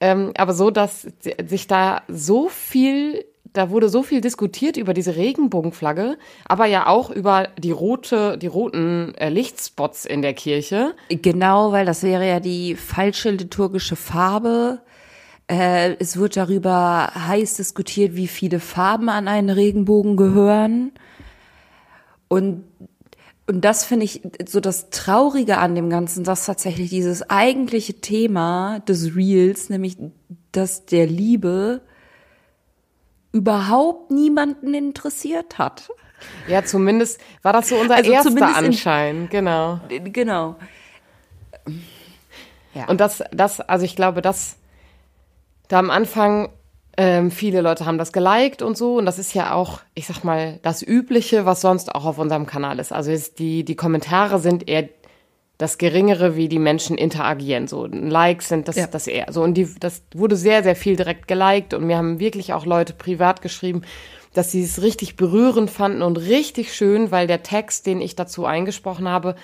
Ähm, 0.00 0.32
aber 0.36 0.52
so, 0.52 0.70
dass 0.70 1.06
sich 1.46 1.66
da 1.66 2.02
so 2.08 2.48
viel, 2.48 3.24
da 3.52 3.70
wurde 3.70 3.88
so 3.88 4.02
viel 4.02 4.20
diskutiert 4.20 4.76
über 4.76 4.94
diese 4.94 5.16
Regenbogenflagge, 5.16 6.18
aber 6.44 6.66
ja 6.66 6.86
auch 6.86 7.10
über 7.10 7.48
die 7.58 7.70
rote, 7.70 8.38
die 8.38 8.46
roten 8.46 9.14
äh, 9.16 9.28
Lichtspots 9.28 10.04
in 10.04 10.22
der 10.22 10.34
Kirche. 10.34 10.94
Genau, 11.08 11.72
weil 11.72 11.86
das 11.86 12.02
wäre 12.02 12.26
ja 12.28 12.40
die 12.40 12.76
falsche 12.76 13.30
liturgische 13.30 13.96
Farbe. 13.96 14.80
Äh, 15.50 15.96
es 15.98 16.16
wird 16.16 16.36
darüber 16.36 17.10
heiß 17.14 17.56
diskutiert, 17.56 18.14
wie 18.14 18.28
viele 18.28 18.60
Farben 18.60 19.08
an 19.08 19.28
einen 19.28 19.50
Regenbogen 19.50 20.16
gehören. 20.16 20.92
Und 22.28 22.64
und 23.48 23.62
das 23.62 23.84
finde 23.84 24.04
ich 24.04 24.20
so 24.46 24.60
das 24.60 24.90
Traurige 24.90 25.56
an 25.56 25.74
dem 25.74 25.88
Ganzen, 25.88 26.22
dass 26.22 26.44
tatsächlich 26.44 26.90
dieses 26.90 27.28
eigentliche 27.30 27.94
Thema 27.94 28.80
des 28.80 29.16
Reels, 29.16 29.70
nämlich 29.70 29.96
das 30.52 30.84
der 30.84 31.06
Liebe, 31.06 31.80
überhaupt 33.32 34.10
niemanden 34.10 34.74
interessiert 34.74 35.56
hat. 35.56 35.88
Ja, 36.46 36.62
zumindest 36.62 37.20
war 37.42 37.54
das 37.54 37.70
so 37.70 37.76
unser 37.76 37.96
also 37.96 38.10
erster 38.10 38.54
Anschein, 38.54 39.28
genau. 39.30 39.80
Genau. 39.88 40.56
Ja. 42.74 42.86
Und 42.88 43.00
das, 43.00 43.22
das, 43.32 43.60
also 43.60 43.86
ich 43.86 43.96
glaube, 43.96 44.20
dass 44.20 44.56
da 45.68 45.78
am 45.78 45.90
Anfang 45.90 46.50
ähm, 47.00 47.30
viele 47.30 47.60
Leute 47.60 47.86
haben 47.86 47.96
das 47.96 48.12
geliked 48.12 48.60
und 48.60 48.76
so. 48.76 48.96
Und 48.96 49.06
das 49.06 49.20
ist 49.20 49.32
ja 49.32 49.54
auch, 49.54 49.80
ich 49.94 50.08
sag 50.08 50.24
mal, 50.24 50.58
das 50.62 50.82
Übliche, 50.82 51.46
was 51.46 51.60
sonst 51.60 51.94
auch 51.94 52.04
auf 52.04 52.18
unserem 52.18 52.44
Kanal 52.44 52.80
ist. 52.80 52.92
Also 52.92 53.12
ist 53.12 53.38
die, 53.38 53.64
die 53.64 53.76
Kommentare 53.76 54.40
sind 54.40 54.68
eher 54.68 54.88
das 55.58 55.78
Geringere, 55.78 56.34
wie 56.34 56.48
die 56.48 56.58
Menschen 56.58 56.98
interagieren. 56.98 57.68
So 57.68 57.86
Likes 57.86 58.48
sind 58.48 58.66
das, 58.66 58.74
ja. 58.74 58.88
das 58.88 59.06
eher. 59.06 59.32
So, 59.32 59.44
und 59.44 59.54
die, 59.54 59.72
das 59.78 60.02
wurde 60.12 60.34
sehr, 60.34 60.64
sehr 60.64 60.74
viel 60.74 60.96
direkt 60.96 61.28
geliked. 61.28 61.72
Und 61.72 61.86
mir 61.86 61.96
haben 61.96 62.18
wirklich 62.18 62.52
auch 62.52 62.66
Leute 62.66 62.94
privat 62.94 63.42
geschrieben, 63.42 63.82
dass 64.34 64.50
sie 64.50 64.64
es 64.64 64.82
richtig 64.82 65.14
berührend 65.14 65.70
fanden 65.70 66.02
und 66.02 66.16
richtig 66.16 66.74
schön, 66.74 67.12
weil 67.12 67.28
der 67.28 67.44
Text, 67.44 67.86
den 67.86 68.00
ich 68.00 68.16
dazu 68.16 68.44
eingesprochen 68.44 69.08
habe, 69.08 69.36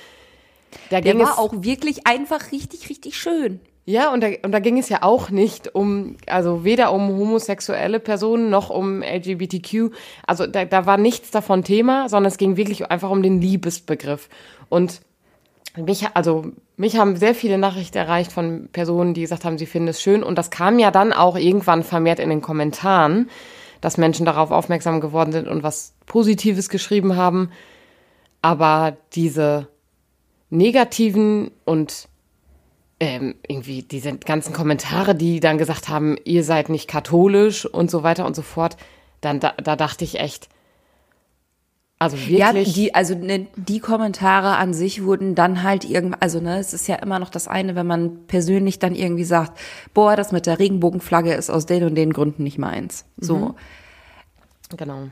der, 0.91 1.03
der 1.03 1.17
war 1.21 1.39
auch 1.39 1.53
wirklich 1.59 2.05
einfach 2.05 2.51
richtig, 2.51 2.91
richtig 2.91 3.17
schön. 3.17 3.61
Ja, 3.87 4.13
und 4.13 4.23
da, 4.23 4.29
und 4.43 4.53
da 4.53 4.61
ging 4.61 4.79
es 4.79 4.89
ja 4.89 5.03
auch 5.03 5.29
nicht 5.29 5.75
um, 5.75 6.17
also 6.27 6.65
weder 6.65 6.91
um 6.93 7.09
homosexuelle 7.09 8.01
Personen 8.01 8.49
noch 8.49 8.71
um 8.71 9.03
LGBTQ. 9.03 9.91
Also 10.27 10.47
da, 10.47 10.65
da 10.65 10.87
war 10.87 10.97
nichts 10.97 11.31
davon 11.31 11.65
Thema, 11.65 12.09
sondern 12.09 12.31
es 12.31 12.39
ging 12.39 12.57
wirklich 12.57 12.91
einfach 12.91 13.11
um 13.11 13.23
den 13.23 13.43
Liebesbegriff. 13.43 14.31
Und 14.71 15.03
mich, 15.77 16.07
also 16.15 16.47
mich 16.77 16.97
haben 16.97 17.17
sehr 17.17 17.35
viele 17.35 17.59
Nachrichten 17.59 17.99
erreicht 17.99 18.33
von 18.33 18.69
Personen, 18.73 19.13
die 19.13 19.21
gesagt 19.21 19.45
haben, 19.45 19.59
sie 19.59 19.67
finden 19.67 19.89
es 19.89 20.01
schön. 20.01 20.23
Und 20.23 20.39
das 20.39 20.51
kam 20.51 20.79
ja 20.79 20.91
dann 20.91 21.13
auch 21.13 21.37
irgendwann 21.37 21.83
vermehrt 21.83 22.21
in 22.21 22.31
den 22.31 22.41
Kommentaren, 22.41 23.29
dass 23.83 23.99
Menschen 23.99 24.25
darauf 24.25 24.51
aufmerksam 24.51 25.03
geworden 25.03 25.33
sind 25.33 25.47
und 25.47 25.63
was 25.63 25.93
Positives 26.07 26.71
geschrieben 26.71 27.17
haben. 27.17 27.51
Aber 28.41 28.97
diese 29.13 29.69
negativen 30.49 31.51
und 31.67 32.09
ähm, 33.01 33.35
irgendwie 33.47 33.83
diese 33.83 34.17
ganzen 34.17 34.53
Kommentare, 34.53 35.15
die 35.15 35.41
dann 35.41 35.59
gesagt 35.59 35.89
haben, 35.89 36.17
ihr 36.25 36.45
seid 36.45 36.69
nicht 36.69 36.89
katholisch 36.89 37.67
und 37.67 37.91
so 37.91 38.03
weiter 38.03 38.27
und 38.27 38.37
so 38.37 38.43
fort, 38.43 38.77
dann 39.21 39.41
da, 39.41 39.53
da 39.53 39.77
dachte 39.77 40.05
ich 40.05 40.21
echt, 40.21 40.49
also 41.99 42.19
wirklich. 42.19 42.39
Ja, 42.39 42.53
die, 42.53 42.95
also 42.95 43.15
ne, 43.15 43.47
die 43.57 43.79
Kommentare 43.79 44.57
an 44.57 44.75
sich 44.75 45.05
wurden 45.05 45.35
dann 45.35 45.63
halt 45.63 45.85
irgendwie, 45.85 46.19
also 46.21 46.41
ne, 46.41 46.59
es 46.59 46.75
ist 46.75 46.87
ja 46.87 46.97
immer 46.97 47.19
noch 47.19 47.31
das 47.31 47.49
eine, 47.49 47.77
wenn 47.77 47.87
man 47.87 48.27
persönlich 48.27 48.79
dann 48.79 48.95
irgendwie 48.95 49.25
sagt, 49.25 49.59
boah, 49.95 50.17
das 50.17 50.33
mit 50.33 50.47
der 50.47 50.59
Regenbogenflagge 50.59 51.33
ist 51.33 51.51
aus 51.51 51.67
den 51.67 51.85
und 51.85 51.95
den 51.95 52.13
Gründen 52.13 52.43
nicht 52.43 52.59
meins. 52.59 53.07
So. 53.17 53.37
Mhm. 53.37 53.55
Genau. 54.77 55.09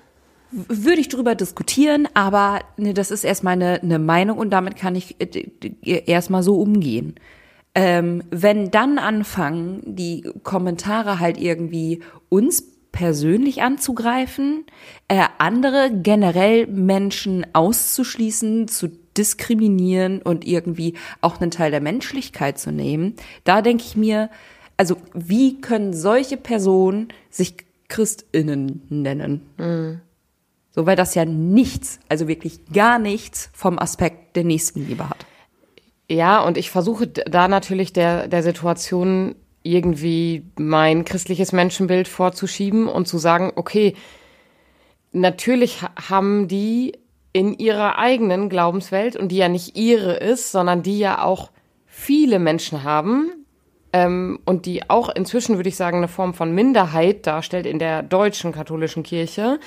Würde 0.50 1.00
ich 1.00 1.08
drüber 1.08 1.34
diskutieren, 1.34 2.08
aber 2.14 2.60
ne, 2.76 2.92
das 2.92 3.10
ist 3.10 3.24
erstmal 3.24 3.54
eine, 3.54 3.80
eine 3.80 3.98
Meinung 3.98 4.36
und 4.36 4.50
damit 4.50 4.76
kann 4.76 4.94
ich 4.94 5.16
äh, 5.20 6.04
erstmal 6.04 6.42
so 6.42 6.60
umgehen. 6.60 7.14
Ähm, 7.74 8.22
wenn 8.30 8.70
dann 8.70 8.98
anfangen, 8.98 9.82
die 9.84 10.22
Kommentare 10.42 11.20
halt 11.20 11.38
irgendwie 11.38 12.02
uns 12.28 12.64
persönlich 12.92 13.62
anzugreifen, 13.62 14.66
äh, 15.08 15.24
andere 15.38 15.90
generell 15.90 16.66
Menschen 16.66 17.46
auszuschließen, 17.54 18.68
zu 18.68 18.88
diskriminieren 19.16 20.20
und 20.22 20.46
irgendwie 20.46 20.94
auch 21.22 21.40
einen 21.40 21.50
Teil 21.50 21.70
der 21.70 21.80
Menschlichkeit 21.80 22.58
zu 22.58 22.70
nehmen, 22.70 23.14
da 23.44 23.62
denke 23.62 23.84
ich 23.84 23.96
mir, 23.96 24.30
also 24.76 24.96
wie 25.14 25.60
können 25.60 25.94
solche 25.94 26.36
Personen 26.36 27.08
sich 27.30 27.56
Christinnen 27.88 28.82
nennen? 28.88 29.42
Mhm. 29.58 30.00
So, 30.70 30.86
weil 30.86 30.96
das 30.96 31.14
ja 31.14 31.26
nichts, 31.26 32.00
also 32.08 32.28
wirklich 32.28 32.60
gar 32.72 32.98
nichts 32.98 33.50
vom 33.52 33.78
Aspekt 33.78 34.36
der 34.36 34.44
Nächstenliebe 34.44 35.08
hat. 35.08 35.26
Ja, 36.12 36.42
und 36.42 36.58
ich 36.58 36.70
versuche 36.70 37.06
da 37.06 37.48
natürlich 37.48 37.94
der, 37.94 38.28
der 38.28 38.42
Situation 38.42 39.34
irgendwie 39.62 40.44
mein 40.58 41.06
christliches 41.06 41.52
Menschenbild 41.52 42.06
vorzuschieben 42.06 42.86
und 42.86 43.08
zu 43.08 43.16
sagen, 43.16 43.50
okay, 43.56 43.94
natürlich 45.12 45.80
haben 46.06 46.48
die 46.48 46.98
in 47.32 47.56
ihrer 47.56 47.98
eigenen 47.98 48.50
Glaubenswelt 48.50 49.16
und 49.16 49.30
die 49.30 49.38
ja 49.38 49.48
nicht 49.48 49.78
ihre 49.78 50.16
ist, 50.16 50.52
sondern 50.52 50.82
die 50.82 50.98
ja 50.98 51.24
auch 51.24 51.50
viele 51.86 52.38
Menschen 52.38 52.84
haben 52.84 53.32
ähm, 53.94 54.38
und 54.44 54.66
die 54.66 54.90
auch 54.90 55.08
inzwischen, 55.08 55.56
würde 55.56 55.70
ich 55.70 55.76
sagen, 55.76 55.96
eine 55.96 56.08
Form 56.08 56.34
von 56.34 56.54
Minderheit 56.54 57.26
darstellt 57.26 57.64
in 57.64 57.78
der 57.78 58.02
deutschen 58.02 58.52
katholischen 58.52 59.02
Kirche 59.02 59.58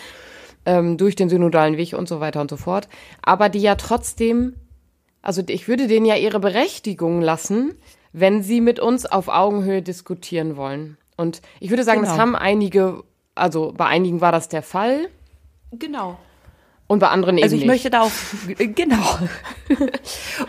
ähm, 0.68 0.98
durch 0.98 1.16
den 1.16 1.28
synodalen 1.28 1.78
Weg 1.78 1.94
und 1.94 2.08
so 2.08 2.20
weiter 2.20 2.40
und 2.40 2.52
so 2.52 2.58
fort, 2.58 2.88
aber 3.24 3.50
die 3.50 3.62
ja 3.62 3.74
trotzdem 3.74 4.54
also 5.26 5.42
ich 5.48 5.68
würde 5.68 5.88
denen 5.88 6.06
ja 6.06 6.16
ihre 6.16 6.40
Berechtigung 6.40 7.20
lassen, 7.20 7.74
wenn 8.14 8.44
sie 8.44 8.62
mit 8.62 8.80
uns 8.80 9.08
auf 9.08 9.28
Augenhöhe 9.28 9.82
diskutieren 9.82 10.56
wollen. 10.56 10.98
Und 11.18 11.42
ich 11.60 11.72
würde 11.72 11.84
sagen, 11.84 12.02
genau. 12.02 12.12
das 12.12 12.20
haben 12.20 12.36
einige, 12.36 13.04
also 13.34 13.74
bei 13.76 13.88
einigen 13.88 14.22
war 14.22 14.32
das 14.32 14.50
der 14.50 14.62
Fall. 14.62 15.10
Genau. 15.72 16.20
Und 16.88 17.00
bei 17.00 17.08
anderen 17.08 17.38
eben 17.38 17.44
Also 17.44 17.56
ich 17.56 17.64
nicht. 17.64 17.68
möchte 17.68 17.90
da 17.90 18.02
auch, 18.02 18.12
genau. 18.58 19.18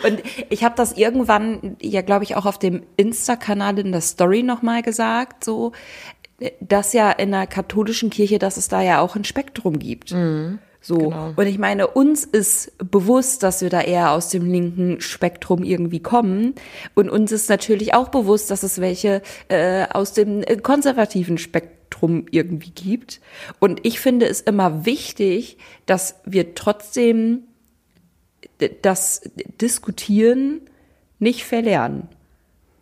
Und 0.04 0.23
ich 0.50 0.62
habe 0.62 0.75
das 0.76 0.92
irgendwann, 0.92 1.78
ja 1.80 2.02
glaube 2.02 2.25
ich, 2.25 2.37
auch 2.37 2.45
auf 2.45 2.59
dem 2.59 2.83
Insta-Kanal 2.99 3.78
in 3.78 3.92
der 3.92 4.02
Story 4.02 4.42
nochmal 4.42 4.83
gesagt, 4.83 5.42
so, 5.42 5.73
dass 6.61 6.92
ja 6.92 7.11
in 7.12 7.30
der 7.30 7.47
katholischen 7.47 8.11
Kirche, 8.11 8.38
dass 8.38 8.59
es 8.59 8.68
da 8.68 8.83
ja 8.83 9.00
auch 9.00 9.16
ein 9.16 9.25
Spektrum 9.25 9.78
gibt. 9.78 10.12
So. 10.87 10.99
genau. 10.99 11.33
Und 11.35 11.47
ich 11.49 11.59
meine, 11.59 11.88
uns 11.88 12.25
ist 12.25 12.73
bewusst, 12.78 13.43
dass 13.43 13.61
wir 13.61 13.71
da 13.71 13.81
eher 13.81 14.12
aus 14.12 14.28
dem 14.28 14.49
linken 14.49 15.00
Spektrum 15.00 15.64
irgendwie 15.64 15.99
kommen. 15.99 16.55
Und 16.95 17.11
uns 17.11 17.33
ist 17.33 17.49
natürlich 17.49 17.93
auch 17.93 18.09
bewusst, 18.09 18.52
dass 18.52 18.62
es 18.62 18.81
welche 18.81 19.21
äh, 19.49 19.87
aus 19.90 20.12
dem 20.12 20.45
äh, 20.45 20.57
konservativen 20.57 21.38
Spektrum 21.38 22.26
irgendwie 22.31 22.71
gibt. 22.71 23.21
Und 23.59 23.85
ich 23.85 23.99
finde 23.99 24.26
es 24.26 24.40
immer 24.40 24.87
wichtig, 24.87 25.59
dass 25.87 26.21
wir 26.25 26.55
trotzdem 26.55 27.43
das 28.83 29.23
Diskutieren 29.61 30.61
nicht 31.19 31.45
verlernen. 31.45 32.09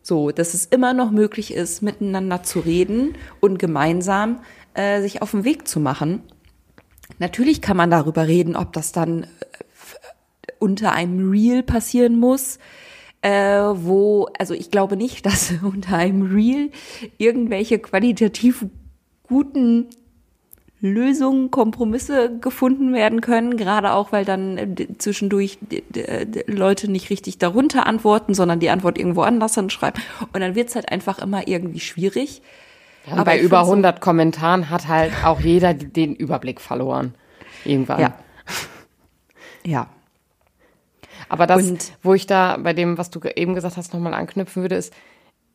So, 0.02 0.30
dass 0.30 0.52
es 0.52 0.66
immer 0.66 0.92
noch 0.92 1.10
möglich 1.10 1.54
ist, 1.54 1.80
miteinander 1.80 2.42
zu 2.42 2.60
reden 2.60 3.14
und 3.40 3.58
gemeinsam 3.58 4.40
äh, 4.74 5.00
sich 5.00 5.22
auf 5.22 5.30
den 5.30 5.44
Weg 5.44 5.66
zu 5.66 5.80
machen. 5.80 6.20
Natürlich 7.24 7.62
kann 7.62 7.78
man 7.78 7.90
darüber 7.90 8.28
reden, 8.28 8.54
ob 8.54 8.74
das 8.74 8.92
dann 8.92 9.22
äh, 9.22 9.26
unter 10.58 10.92
einem 10.92 11.30
Reel 11.30 11.62
passieren 11.62 12.18
muss, 12.18 12.58
äh, 13.22 13.30
wo, 13.30 14.28
also 14.38 14.52
ich 14.52 14.70
glaube 14.70 14.98
nicht, 14.98 15.24
dass 15.26 15.54
unter 15.62 15.96
einem 15.96 16.20
Reel 16.20 16.70
irgendwelche 17.16 17.78
qualitativ 17.78 18.66
guten 19.26 19.86
Lösungen, 20.82 21.50
Kompromisse 21.50 22.38
gefunden 22.42 22.92
werden 22.92 23.22
können, 23.22 23.56
gerade 23.56 23.92
auch, 23.92 24.12
weil 24.12 24.26
dann 24.26 24.58
äh, 24.58 24.88
zwischendurch 24.98 25.56
Leute 26.46 26.90
nicht 26.90 27.08
richtig 27.08 27.38
darunter 27.38 27.86
antworten, 27.86 28.34
sondern 28.34 28.60
die 28.60 28.68
Antwort 28.68 28.98
irgendwo 28.98 29.22
anders 29.22 29.54
hinschreiben. 29.54 30.02
Und 30.34 30.40
dann 30.40 30.54
wird's 30.56 30.74
halt 30.74 30.92
einfach 30.92 31.20
immer 31.20 31.48
irgendwie 31.48 31.80
schwierig. 31.80 32.42
Und 33.10 33.24
bei 33.24 33.36
ich 33.36 33.42
über 33.42 33.58
find's 33.58 33.68
so- 33.68 33.72
100 33.74 34.00
Kommentaren 34.00 34.70
hat 34.70 34.88
halt 34.88 35.12
auch 35.24 35.40
jeder 35.40 35.74
den 35.74 36.14
Überblick 36.14 36.60
verloren. 36.60 37.14
Irgendwann. 37.64 38.00
Ja. 38.00 38.14
Ja. 39.66 39.86
Aber 41.28 41.46
das, 41.46 41.62
Und- 41.62 41.92
wo 42.02 42.12
ich 42.14 42.26
da 42.26 42.58
bei 42.58 42.72
dem, 42.74 42.98
was 42.98 43.10
du 43.10 43.20
eben 43.34 43.54
gesagt 43.54 43.76
hast, 43.76 43.94
nochmal 43.94 44.12
anknüpfen 44.14 44.62
würde, 44.62 44.74
ist, 44.76 44.92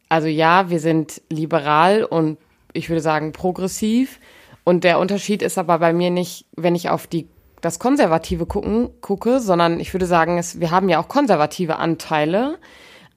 also 0.09 0.27
ja, 0.27 0.69
wir 0.71 0.79
sind 0.79 1.21
liberal 1.29 2.03
und 2.03 2.37
ich 2.73 2.89
würde 2.89 3.01
sagen 3.01 3.31
progressiv. 3.31 4.19
Und 4.63 4.83
der 4.83 4.97
Unterschied 4.99 5.41
ist 5.43 5.57
aber 5.59 5.77
bei 5.79 5.93
mir 5.93 6.09
nicht, 6.09 6.45
wenn 6.55 6.73
ich 6.75 6.89
auf 6.89 7.05
die, 7.05 7.27
das 7.61 7.77
Konservative 7.77 8.45
gucken, 8.47 8.89
gucke, 9.01 9.39
sondern 9.39 9.79
ich 9.79 9.93
würde 9.93 10.05
sagen, 10.07 10.37
es, 10.39 10.59
wir 10.59 10.71
haben 10.71 10.89
ja 10.89 10.99
auch 10.99 11.07
konservative 11.07 11.75
Anteile. 11.77 12.57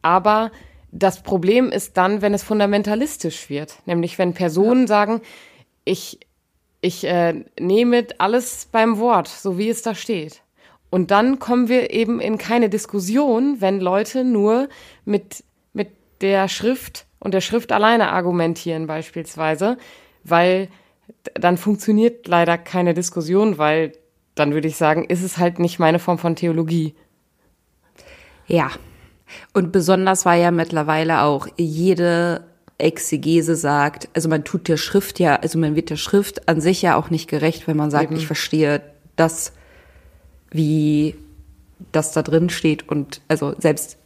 Aber 0.02 0.50
das 0.92 1.22
Problem 1.22 1.70
ist 1.70 1.96
dann, 1.96 2.22
wenn 2.22 2.34
es 2.34 2.42
fundamentalistisch 2.42 3.48
wird. 3.48 3.78
Nämlich 3.86 4.18
wenn 4.18 4.34
Personen 4.34 4.86
sagen, 4.86 5.22
ich, 5.84 6.20
ich 6.82 7.04
äh, 7.04 7.44
nehme 7.58 8.06
alles 8.18 8.68
beim 8.70 8.98
Wort, 8.98 9.26
so 9.26 9.58
wie 9.58 9.70
es 9.70 9.82
da 9.82 9.94
steht. 9.94 10.42
Und 10.90 11.10
dann 11.10 11.38
kommen 11.38 11.68
wir 11.68 11.90
eben 11.92 12.20
in 12.20 12.36
keine 12.36 12.68
Diskussion, 12.68 13.60
wenn 13.60 13.80
Leute 13.80 14.24
nur 14.24 14.68
mit, 15.06 15.42
mit 15.72 15.88
der 16.20 16.48
Schrift 16.48 17.06
und 17.18 17.32
der 17.32 17.40
Schrift 17.40 17.72
alleine 17.72 18.12
argumentieren 18.12 18.86
beispielsweise, 18.86 19.78
weil 20.24 20.68
dann 21.34 21.56
funktioniert 21.56 22.28
leider 22.28 22.58
keine 22.58 22.92
Diskussion, 22.92 23.56
weil 23.56 23.92
dann 24.34 24.52
würde 24.52 24.68
ich 24.68 24.76
sagen, 24.76 25.04
ist 25.04 25.22
es 25.22 25.38
halt 25.38 25.58
nicht 25.58 25.78
meine 25.78 25.98
Form 25.98 26.18
von 26.18 26.36
Theologie. 26.36 26.94
Ja. 28.46 28.70
Und 29.52 29.72
besonders 29.72 30.24
war 30.24 30.34
ja 30.34 30.50
mittlerweile 30.50 31.22
auch 31.22 31.48
jede 31.56 32.44
Exegese 32.78 33.54
sagt, 33.56 34.08
also 34.14 34.28
man 34.28 34.44
tut 34.44 34.68
der 34.68 34.76
Schrift 34.76 35.20
ja, 35.20 35.36
also 35.36 35.58
man 35.58 35.76
wird 35.76 35.90
der 35.90 35.96
Schrift 35.96 36.48
an 36.48 36.60
sich 36.60 36.82
ja 36.82 36.96
auch 36.96 37.10
nicht 37.10 37.28
gerecht, 37.28 37.68
wenn 37.68 37.76
man 37.76 37.90
sagt, 37.90 38.10
Eben. 38.10 38.16
ich 38.16 38.26
verstehe 38.26 38.82
das, 39.16 39.52
wie 40.50 41.14
das 41.92 42.12
da 42.12 42.22
drin 42.22 42.50
steht 42.50 42.88
und 42.88 43.20
also 43.28 43.54
selbst 43.58 43.98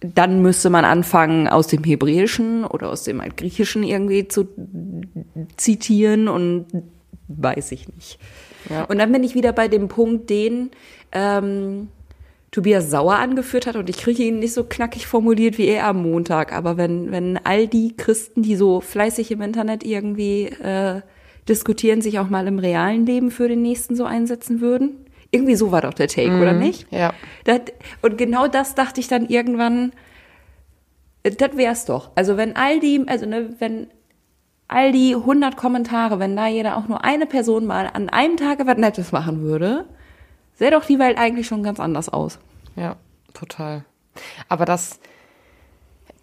dann 0.00 0.42
müsste 0.42 0.68
man 0.68 0.84
anfangen, 0.84 1.46
aus 1.46 1.68
dem 1.68 1.84
Hebräischen 1.84 2.64
oder 2.64 2.90
aus 2.90 3.04
dem 3.04 3.20
Altgriechischen 3.20 3.84
irgendwie 3.84 4.26
zu 4.26 4.48
zitieren 5.56 6.26
und 6.26 6.66
weiß 7.28 7.72
ich 7.72 7.88
nicht. 7.88 8.18
Ja. 8.68 8.84
Und 8.84 8.98
dann 8.98 9.12
bin 9.12 9.22
ich 9.22 9.34
wieder 9.34 9.52
bei 9.52 9.68
dem 9.68 9.88
Punkt, 9.88 10.28
den 10.28 10.70
ähm, 11.12 11.88
Tobias 12.52 12.90
Sauer 12.90 13.16
angeführt 13.16 13.66
hat 13.66 13.76
und 13.76 13.88
ich 13.88 13.96
kriege 13.96 14.24
ihn 14.24 14.38
nicht 14.38 14.52
so 14.52 14.64
knackig 14.64 15.06
formuliert 15.06 15.56
wie 15.56 15.68
er 15.68 15.86
am 15.86 16.02
Montag. 16.02 16.52
Aber 16.52 16.76
wenn, 16.76 17.10
wenn 17.10 17.40
all 17.44 17.66
die 17.66 17.96
Christen, 17.96 18.42
die 18.42 18.56
so 18.56 18.82
fleißig 18.82 19.30
im 19.30 19.40
Internet 19.40 19.84
irgendwie 19.84 20.44
äh, 20.44 21.00
diskutieren, 21.48 22.02
sich 22.02 22.18
auch 22.18 22.28
mal 22.28 22.46
im 22.46 22.58
realen 22.58 23.06
Leben 23.06 23.30
für 23.30 23.48
den 23.48 23.62
Nächsten 23.62 23.96
so 23.96 24.04
einsetzen 24.04 24.60
würden. 24.60 25.06
Irgendwie 25.30 25.54
so 25.54 25.72
war 25.72 25.80
doch 25.80 25.94
der 25.94 26.08
Take, 26.08 26.38
oder 26.40 26.52
nicht? 26.52 26.86
Ja. 26.90 27.14
Das, 27.44 27.60
und 28.02 28.18
genau 28.18 28.46
das 28.48 28.74
dachte 28.74 29.00
ich 29.00 29.08
dann 29.08 29.28
irgendwann, 29.28 29.92
äh, 31.22 31.30
das 31.30 31.56
wär's 31.56 31.86
doch. 31.86 32.10
Also 32.16 32.36
wenn 32.36 32.54
all 32.54 32.80
die, 32.80 33.02
also 33.06 33.24
ne, 33.24 33.54
wenn 33.60 33.86
all 34.68 34.92
die 34.92 35.14
100 35.14 35.56
Kommentare, 35.56 36.18
wenn 36.18 36.36
da 36.36 36.48
jeder 36.48 36.76
auch 36.76 36.86
nur 36.86 37.02
eine 37.02 37.24
Person 37.24 37.64
mal 37.64 37.88
an 37.90 38.10
einem 38.10 38.36
Tage 38.36 38.66
was 38.66 38.76
Nettes 38.76 39.10
machen 39.10 39.40
würde, 39.40 39.86
sähe 40.62 40.70
doch 40.70 40.84
die 40.84 41.00
Welt 41.00 41.18
eigentlich 41.18 41.48
schon 41.48 41.64
ganz 41.64 41.80
anders 41.80 42.08
aus. 42.08 42.38
Ja, 42.76 42.94
total. 43.34 43.84
Aber 44.48 44.64
das, 44.64 45.00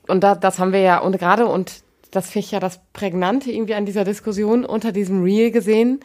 und 0.07 0.23
da, 0.23 0.33
das 0.33 0.59
haben 0.59 0.71
wir 0.71 0.79
ja, 0.79 0.99
und 0.99 1.19
gerade, 1.19 1.45
und 1.45 1.83
das 2.11 2.29
finde 2.29 2.45
ich 2.45 2.51
ja 2.51 2.61
das 2.61 2.79
Prägnante 2.93 3.51
irgendwie 3.51 3.73
an 3.73 3.85
dieser 3.85 4.05
Diskussion 4.05 4.63
unter 4.63 4.93
diesem 4.93 5.23
Reel 5.23 5.51
gesehen, 5.51 5.99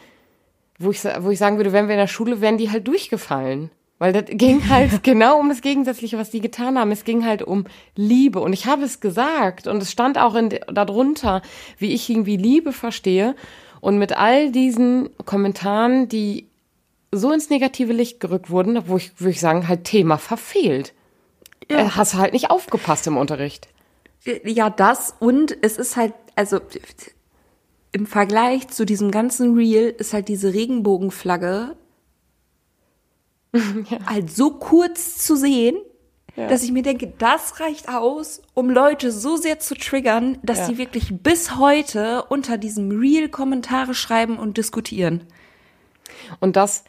wo 0.79 0.91
ich, 0.91 1.01
wo 1.19 1.29
ich 1.29 1.39
sagen 1.39 1.55
würde, 1.55 1.71
wenn 1.71 1.87
wir 1.87 1.95
in 1.95 1.99
der 2.01 2.07
Schule 2.07 2.41
wären, 2.41 2.57
die 2.57 2.71
halt 2.71 2.85
durchgefallen. 2.89 3.71
Weil 3.99 4.11
das 4.11 4.25
ging 4.27 4.67
halt 4.69 5.01
genau 5.01 5.39
um 5.39 5.47
das 5.47 5.61
Gegensätzliche, 5.61 6.17
was 6.17 6.29
die 6.29 6.41
getan 6.41 6.77
haben. 6.77 6.91
Es 6.91 7.05
ging 7.05 7.25
halt 7.25 7.41
um 7.41 7.63
Liebe. 7.95 8.41
Und 8.41 8.51
ich 8.51 8.65
habe 8.65 8.83
es 8.83 8.99
gesagt 8.99 9.65
und 9.65 9.81
es 9.81 9.93
stand 9.93 10.17
auch 10.17 10.35
in, 10.35 10.49
darunter, 10.67 11.41
wie 11.77 11.93
ich 11.93 12.09
irgendwie 12.09 12.35
Liebe 12.35 12.73
verstehe. 12.73 13.33
Und 13.79 13.97
mit 13.97 14.17
all 14.17 14.51
diesen 14.51 15.09
Kommentaren, 15.23 16.09
die 16.09 16.49
so 17.17 17.31
ins 17.31 17.49
negative 17.49 17.93
Licht 17.93 18.19
gerückt 18.19 18.49
wurden, 18.49 18.87
wo 18.87 18.97
ich, 18.97 19.19
würde 19.19 19.31
ich 19.31 19.39
sagen, 19.39 19.67
halt 19.67 19.83
Thema 19.85 20.17
verfehlt. 20.17 20.93
Äh, 21.67 21.85
Hast 21.89 22.13
halt 22.15 22.33
nicht 22.33 22.49
aufgepasst 22.51 23.07
im 23.07 23.17
Unterricht. 23.17 23.67
Ja, 24.43 24.69
das 24.69 25.15
und 25.19 25.55
es 25.61 25.77
ist 25.77 25.95
halt, 25.95 26.13
also 26.35 26.59
im 27.91 28.05
Vergleich 28.07 28.67
zu 28.69 28.85
diesem 28.85 29.11
ganzen 29.11 29.55
Reel 29.55 29.89
ist 29.97 30.13
halt 30.13 30.27
diese 30.27 30.53
Regenbogenflagge 30.53 31.75
halt 34.05 34.29
so 34.31 34.51
kurz 34.51 35.17
zu 35.25 35.35
sehen, 35.35 35.77
Ja. 36.35 36.47
dass 36.47 36.63
ich 36.63 36.71
mir 36.71 36.83
denke, 36.83 37.13
das 37.17 37.59
reicht 37.61 37.87
aus, 37.87 38.41
um 38.53 38.69
Leute 38.69 39.11
so 39.11 39.37
sehr 39.37 39.59
zu 39.59 39.75
triggern, 39.75 40.37
dass 40.43 40.59
Ja. 40.59 40.65
sie 40.65 40.77
wirklich 40.77 41.21
bis 41.23 41.55
heute 41.57 42.23
unter 42.25 42.57
diesem 42.57 42.91
Reel 42.99 43.29
Kommentare 43.29 43.93
schreiben 43.93 44.37
und 44.37 44.57
diskutieren. 44.57 45.23
Und 46.41 46.55
das 46.57 46.83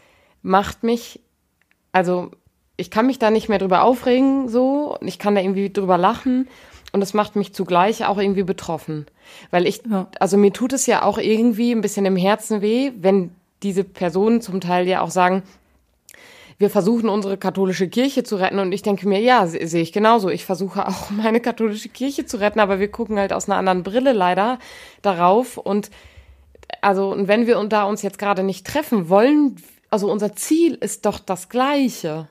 macht 0.46 0.82
mich, 0.82 1.20
also 1.92 2.30
ich 2.76 2.90
kann 2.90 3.06
mich 3.06 3.18
da 3.18 3.30
nicht 3.30 3.48
mehr 3.48 3.58
drüber 3.58 3.82
aufregen, 3.82 4.48
so, 4.48 4.96
und 5.00 5.08
ich 5.08 5.18
kann 5.18 5.34
da 5.34 5.40
irgendwie 5.40 5.72
drüber 5.72 5.98
lachen. 5.98 6.48
Und 6.92 7.02
es 7.02 7.12
macht 7.14 7.36
mich 7.36 7.52
zugleich 7.52 8.06
auch 8.06 8.16
irgendwie 8.16 8.44
betroffen. 8.44 9.06
Weil 9.50 9.66
ich, 9.66 9.82
Ja. 9.90 10.06
also 10.20 10.36
mir 10.38 10.52
tut 10.52 10.72
es 10.72 10.86
ja 10.86 11.02
auch 11.02 11.18
irgendwie 11.18 11.72
ein 11.72 11.80
bisschen 11.82 12.06
im 12.06 12.16
Herzen 12.16 12.62
weh, 12.62 12.92
wenn 12.98 13.32
diese 13.62 13.84
Personen 13.84 14.40
zum 14.40 14.60
Teil 14.60 14.86
ja 14.86 15.00
auch 15.02 15.10
sagen, 15.10 15.42
wir 16.58 16.70
versuchen 16.70 17.10
unsere 17.10 17.36
katholische 17.36 17.88
Kirche 17.88 18.22
zu 18.24 18.36
retten 18.36 18.58
und 18.60 18.72
ich 18.72 18.80
denke 18.82 19.06
mir, 19.08 19.20
ja, 19.20 19.46
se- 19.46 19.66
sehe 19.66 19.82
ich 19.82 19.92
genauso. 19.92 20.30
Ich 20.30 20.46
versuche 20.46 20.86
auch 20.88 21.10
meine 21.10 21.40
katholische 21.40 21.88
Kirche 21.90 22.24
zu 22.24 22.38
retten, 22.38 22.60
aber 22.60 22.78
wir 22.78 22.88
gucken 22.90 23.18
halt 23.18 23.32
aus 23.32 23.46
einer 23.48 23.58
anderen 23.58 23.82
Brille 23.82 24.12
leider 24.12 24.58
darauf 25.02 25.58
und 25.58 25.90
also 26.80 27.12
und 27.12 27.28
wenn 27.28 27.46
wir 27.46 27.58
und 27.58 27.72
da 27.72 27.84
uns 27.84 28.00
jetzt 28.02 28.18
gerade 28.18 28.42
nicht 28.42 28.66
treffen 28.66 29.08
wollen, 29.10 29.56
also 29.90 30.10
unser 30.10 30.34
Ziel 30.36 30.74
ist 30.74 31.06
doch 31.06 31.18
das 31.18 31.48
gleiche. 31.48 32.28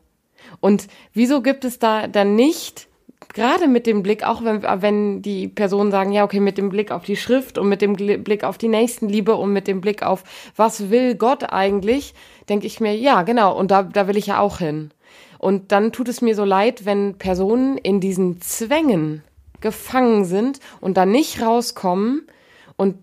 Und 0.60 0.88
wieso 1.14 1.42
gibt 1.42 1.66
es 1.66 1.80
da 1.80 2.08
dann 2.08 2.36
nicht 2.36 2.88
gerade 3.34 3.68
mit 3.68 3.88
dem 3.88 4.04
Blick, 4.04 4.24
auch 4.24 4.44
wenn, 4.44 4.64
wenn 4.64 5.22
die 5.22 5.48
Personen 5.48 5.92
sagen, 5.92 6.12
ja, 6.12 6.24
okay, 6.24 6.40
mit 6.40 6.58
dem 6.58 6.70
Blick 6.70 6.92
auf 6.92 7.04
die 7.04 7.18
Schrift 7.18 7.58
und 7.58 7.68
mit 7.68 7.82
dem 7.82 7.94
Blick 7.94 8.44
auf 8.44 8.58
die 8.58 8.68
Nächstenliebe 8.68 9.36
und 9.36 9.52
mit 9.52 9.68
dem 9.68 9.82
Blick 9.82 10.04
auf, 10.04 10.24
was 10.56 10.90
will 10.90 11.16
Gott 11.16 11.52
eigentlich, 11.52 12.14
denke 12.50 12.68
ich 12.68 12.80
mir, 12.80 12.96
ja, 12.96 13.24
genau, 13.24 13.58
und 13.58 13.72
da, 13.72 13.84
da 13.84 14.08
will 14.08 14.18
ich 14.18 14.28
ja 14.28 14.40
auch 14.40 14.60
hin. 14.60 14.92
Und 15.38 15.72
dann 15.72 15.92
tut 15.92 16.08
es 16.08 16.22
mir 16.22 16.36
so 16.36 16.46
leid, 16.46 16.86
wenn 16.86 17.18
Personen 17.18 17.78
in 17.78 18.00
diesen 18.00 18.42
Zwängen 18.42 19.24
gefangen 19.60 20.26
sind 20.26 20.60
und 20.80 20.96
da 20.96 21.06
nicht 21.06 21.42
rauskommen 21.42 22.28
und 22.78 22.96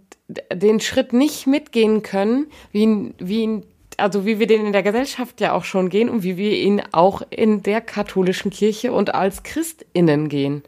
den 0.52 0.80
Schritt 0.80 1.12
nicht 1.12 1.46
mitgehen 1.46 2.02
können, 2.02 2.46
wie, 2.70 3.12
wie 3.18 3.62
also 3.98 4.26
wie 4.26 4.38
wir 4.38 4.46
den 4.46 4.66
in 4.66 4.72
der 4.72 4.82
Gesellschaft 4.82 5.40
ja 5.40 5.52
auch 5.52 5.64
schon 5.64 5.88
gehen 5.88 6.08
und 6.08 6.22
wie 6.22 6.36
wir 6.36 6.56
ihn 6.56 6.82
auch 6.92 7.22
in 7.30 7.62
der 7.62 7.80
katholischen 7.80 8.50
Kirche 8.50 8.92
und 8.92 9.14
als 9.14 9.42
Christinnen 9.42 10.28
gehen. 10.28 10.62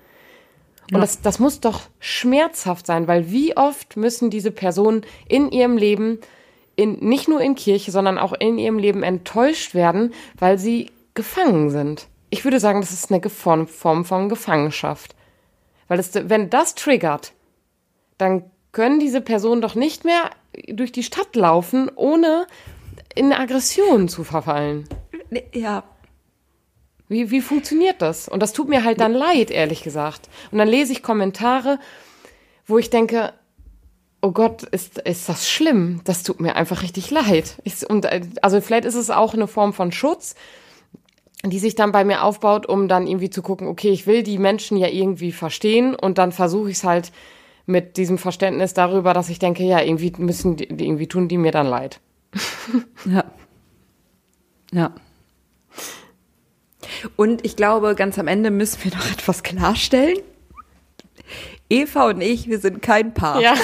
Und 0.90 0.96
ja. 0.96 1.00
das, 1.00 1.20
das 1.22 1.38
muss 1.38 1.60
doch 1.60 1.82
schmerzhaft 1.98 2.86
sein, 2.86 3.08
weil 3.08 3.30
wie 3.30 3.56
oft 3.56 3.96
müssen 3.96 4.30
diese 4.30 4.50
Personen 4.50 5.02
in 5.28 5.50
ihrem 5.50 5.76
Leben, 5.76 6.18
in, 6.76 6.98
nicht 7.00 7.28
nur 7.28 7.40
in 7.40 7.54
Kirche, 7.54 7.90
sondern 7.90 8.18
auch 8.18 8.32
in 8.32 8.58
ihrem 8.58 8.78
Leben 8.78 9.02
enttäuscht 9.02 9.74
werden, 9.74 10.12
weil 10.38 10.58
sie 10.58 10.90
gefangen 11.14 11.70
sind. 11.70 12.08
Ich 12.30 12.44
würde 12.44 12.60
sagen, 12.60 12.80
das 12.80 12.92
ist 12.92 13.10
eine 13.10 13.22
Form, 13.30 13.66
von 14.04 14.28
Gefangenschaft. 14.28 15.14
Weil 15.88 15.98
das, 15.98 16.10
wenn 16.14 16.50
das 16.50 16.74
triggert, 16.74 17.32
dann 18.18 18.44
können 18.72 18.98
diese 18.98 19.20
Personen 19.20 19.60
doch 19.60 19.74
nicht 19.74 20.04
mehr 20.04 20.30
durch 20.68 20.92
die 20.92 21.02
Stadt 21.02 21.34
laufen, 21.36 21.90
ohne 21.94 22.46
in 23.14 23.32
Aggression 23.32 24.08
zu 24.08 24.24
verfallen. 24.24 24.88
Ja. 25.52 25.84
Wie, 27.08 27.30
wie 27.30 27.40
funktioniert 27.40 28.00
das? 28.00 28.28
Und 28.28 28.40
das 28.40 28.52
tut 28.52 28.68
mir 28.68 28.84
halt 28.84 29.00
dann 29.00 29.12
leid, 29.12 29.50
ehrlich 29.50 29.82
gesagt. 29.82 30.28
Und 30.50 30.58
dann 30.58 30.68
lese 30.68 30.92
ich 30.92 31.02
Kommentare, 31.02 31.78
wo 32.66 32.78
ich 32.78 32.90
denke, 32.90 33.32
oh 34.22 34.32
Gott, 34.32 34.62
ist, 34.62 34.98
ist 34.98 35.28
das 35.28 35.48
schlimm? 35.48 36.00
Das 36.04 36.22
tut 36.22 36.40
mir 36.40 36.56
einfach 36.56 36.82
richtig 36.82 37.10
leid. 37.10 37.56
Ich, 37.62 37.88
und, 37.88 38.08
also 38.42 38.60
vielleicht 38.60 38.86
ist 38.86 38.94
es 38.94 39.10
auch 39.10 39.34
eine 39.34 39.46
Form 39.46 39.74
von 39.74 39.92
Schutz, 39.92 40.34
die 41.44 41.58
sich 41.58 41.74
dann 41.74 41.92
bei 41.92 42.04
mir 42.04 42.22
aufbaut, 42.22 42.66
um 42.66 42.88
dann 42.88 43.06
irgendwie 43.06 43.28
zu 43.28 43.42
gucken, 43.42 43.68
okay, 43.68 43.90
ich 43.90 44.06
will 44.06 44.22
die 44.22 44.38
Menschen 44.38 44.78
ja 44.78 44.88
irgendwie 44.88 45.30
verstehen 45.30 45.94
und 45.94 46.16
dann 46.16 46.32
versuche 46.32 46.70
ich 46.70 46.78
es 46.78 46.84
halt 46.84 47.12
mit 47.66 47.98
diesem 47.98 48.16
Verständnis 48.16 48.72
darüber, 48.72 49.12
dass 49.12 49.28
ich 49.28 49.38
denke, 49.38 49.62
ja, 49.62 49.82
irgendwie 49.82 50.12
müssen 50.16 50.56
die, 50.56 50.64
irgendwie 50.64 51.06
tun 51.06 51.28
die 51.28 51.38
mir 51.38 51.52
dann 51.52 51.66
leid. 51.66 52.00
ja. 53.04 53.24
Ja. 54.72 54.94
Und 57.16 57.44
ich 57.44 57.56
glaube, 57.56 57.94
ganz 57.94 58.18
am 58.18 58.28
Ende 58.28 58.50
müssen 58.50 58.82
wir 58.84 58.96
noch 58.96 59.10
etwas 59.10 59.42
klarstellen. 59.42 60.18
Eva 61.70 62.08
und 62.08 62.20
ich, 62.20 62.48
wir 62.48 62.58
sind 62.58 62.82
kein 62.82 63.14
Paar. 63.14 63.40
Ja. 63.40 63.54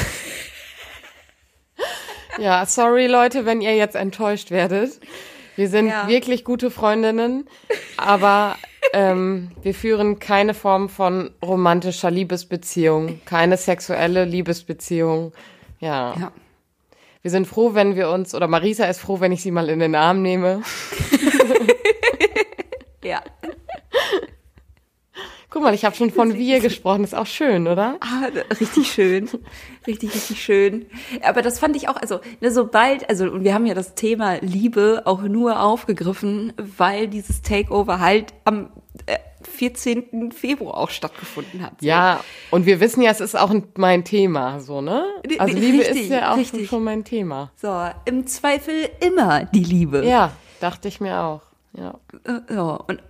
Ja, 2.39 2.65
sorry 2.65 3.07
Leute, 3.07 3.45
wenn 3.45 3.61
ihr 3.61 3.77
jetzt 3.77 3.97
enttäuscht 3.97 4.51
werdet. 4.51 5.01
Wir 5.57 5.69
sind 5.69 5.89
ja. 5.89 6.09
wirklich 6.09 6.45
gute 6.45 6.71
Freundinnen, 6.71 7.47
aber 7.99 8.57
ähm, 8.95 9.51
wir 9.63 9.75
führen 9.75 10.19
keine 10.19 10.55
Form 10.55 10.89
von 10.89 11.31
romantischer 11.43 12.11
Liebesbeziehung, 12.11 13.21
keine 13.27 13.57
sexuelle 13.57 14.25
Liebesbeziehung. 14.25 15.33
Ja. 15.81 16.15
ja. 16.19 16.33
Wir 17.23 17.31
sind 17.31 17.47
froh, 17.47 17.75
wenn 17.75 17.97
wir 17.97 18.09
uns, 18.09 18.35
oder 18.35 18.49
Marisa 18.49 18.87
ist 18.87 19.01
froh, 19.01 19.21
wenn 19.21 19.33
ich 19.33 19.43
sie 19.43 19.51
mal 19.51 19.69
in 19.69 19.79
den 19.79 19.95
Arm 19.95 20.23
nehme. 20.23 20.63
ja. 23.05 23.21
Guck 25.51 25.63
mal, 25.63 25.75
ich 25.75 25.85
habe 25.85 25.97
schon 25.97 26.11
von 26.11 26.35
wir 26.35 26.61
gesprochen, 26.61 27.05
ist 27.05 27.15
auch 27.15 27.27
schön, 27.27 27.67
oder? 27.67 27.99
Ah, 28.01 28.29
richtig 28.59 28.91
schön. 28.91 29.29
Richtig, 29.87 30.15
richtig 30.15 30.41
schön. 30.41 30.87
Aber 31.23 31.43
das 31.43 31.59
fand 31.59 31.77
ich 31.77 31.89
auch, 31.89 31.97
also, 31.97 32.21
ne, 32.41 32.53
sobald, 32.53 33.09
also, 33.11 33.25
und 33.25 33.45
wir 33.45 33.53
haben 33.53 33.67
ja 33.67 33.75
das 33.75 33.95
Thema 33.95 34.37
Liebe 34.41 35.03
auch 35.05 35.23
nur 35.23 35.61
aufgegriffen, 35.61 36.53
weil 36.57 37.09
dieses 37.09 37.43
Takeover 37.43 37.99
halt 37.99 38.33
am 38.45 38.71
14. 39.43 40.33
Februar 40.33 40.77
auch 40.77 40.91
stattgefunden 40.91 41.63
hat. 41.63 41.81
So. 41.81 41.87
Ja, 41.87 42.21
und 42.51 42.67
wir 42.67 42.81
wissen 42.81 43.03
ja, 43.03 43.11
es 43.11 43.21
ist 43.21 43.39
auch 43.39 43.53
mein 43.77 44.05
Thema, 44.05 44.61
so, 44.61 44.81
ne? 44.81 45.05
Also 45.39 45.57
Liebe 45.57 45.79
richtig, 45.79 46.03
ist 46.03 46.11
ja 46.11 46.33
auch 46.33 46.37
richtig. 46.37 46.69
schon 46.69 46.85
mein 46.85 47.05
Thema. 47.05 47.51
So, 47.57 47.75
im 48.05 48.27
Zweifel 48.27 48.89
immer 49.01 49.45
die 49.45 49.65
Liebe. 49.65 50.05
Ja, 50.05 50.33
dachte 50.61 50.89
ich 50.89 51.01
mir 51.01 51.21
auch. 51.21 51.43
Ja. 51.73 51.95
Äh, 52.25 52.55
ja, 52.55 52.63
und 52.63 53.03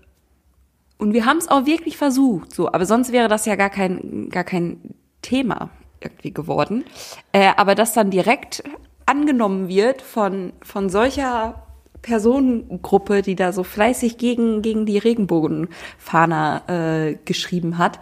und 0.98 1.14
wir 1.14 1.24
haben 1.24 1.38
es 1.38 1.48
auch 1.48 1.64
wirklich 1.64 1.96
versucht, 1.96 2.54
so, 2.54 2.70
aber 2.70 2.84
sonst 2.84 3.10
wäre 3.10 3.26
das 3.26 3.46
ja 3.46 3.56
gar 3.56 3.70
kein, 3.70 4.28
gar 4.28 4.44
kein 4.44 4.80
Thema 5.22 5.70
irgendwie 6.00 6.32
geworden. 6.32 6.84
Äh, 7.32 7.52
aber 7.56 7.74
das 7.74 7.94
dann 7.94 8.10
direkt 8.10 8.62
angenommen 9.06 9.68
wird 9.68 10.02
von, 10.02 10.52
von 10.62 10.90
solcher 10.90 11.66
Personengruppe, 12.02 13.22
die 13.22 13.36
da 13.36 13.52
so 13.52 13.62
fleißig 13.62 14.18
gegen, 14.18 14.62
gegen 14.62 14.86
die 14.86 14.98
Regenbogenfahner 14.98 16.62
äh, 16.68 17.18
geschrieben 17.24 17.78
hat, 17.78 18.00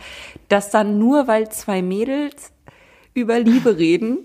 dass 0.49 0.71
dann 0.71 0.99
nur 0.99 1.27
weil 1.29 1.49
zwei 1.51 1.83
Mädels 1.83 2.53
über 3.15 3.39
Liebe 3.41 3.79
reden, 3.79 4.19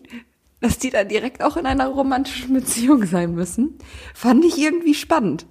dass 0.61 0.77
die 0.77 0.91
dann 0.91 1.09
direkt 1.09 1.43
auch 1.43 1.57
in 1.57 1.65
einer 1.65 1.87
romantischen 1.87 2.53
Beziehung 2.53 3.05
sein 3.05 3.33
müssen, 3.35 3.77
fand 4.13 4.45
ich 4.45 4.57
irgendwie 4.57 4.93
spannend. 4.93 5.45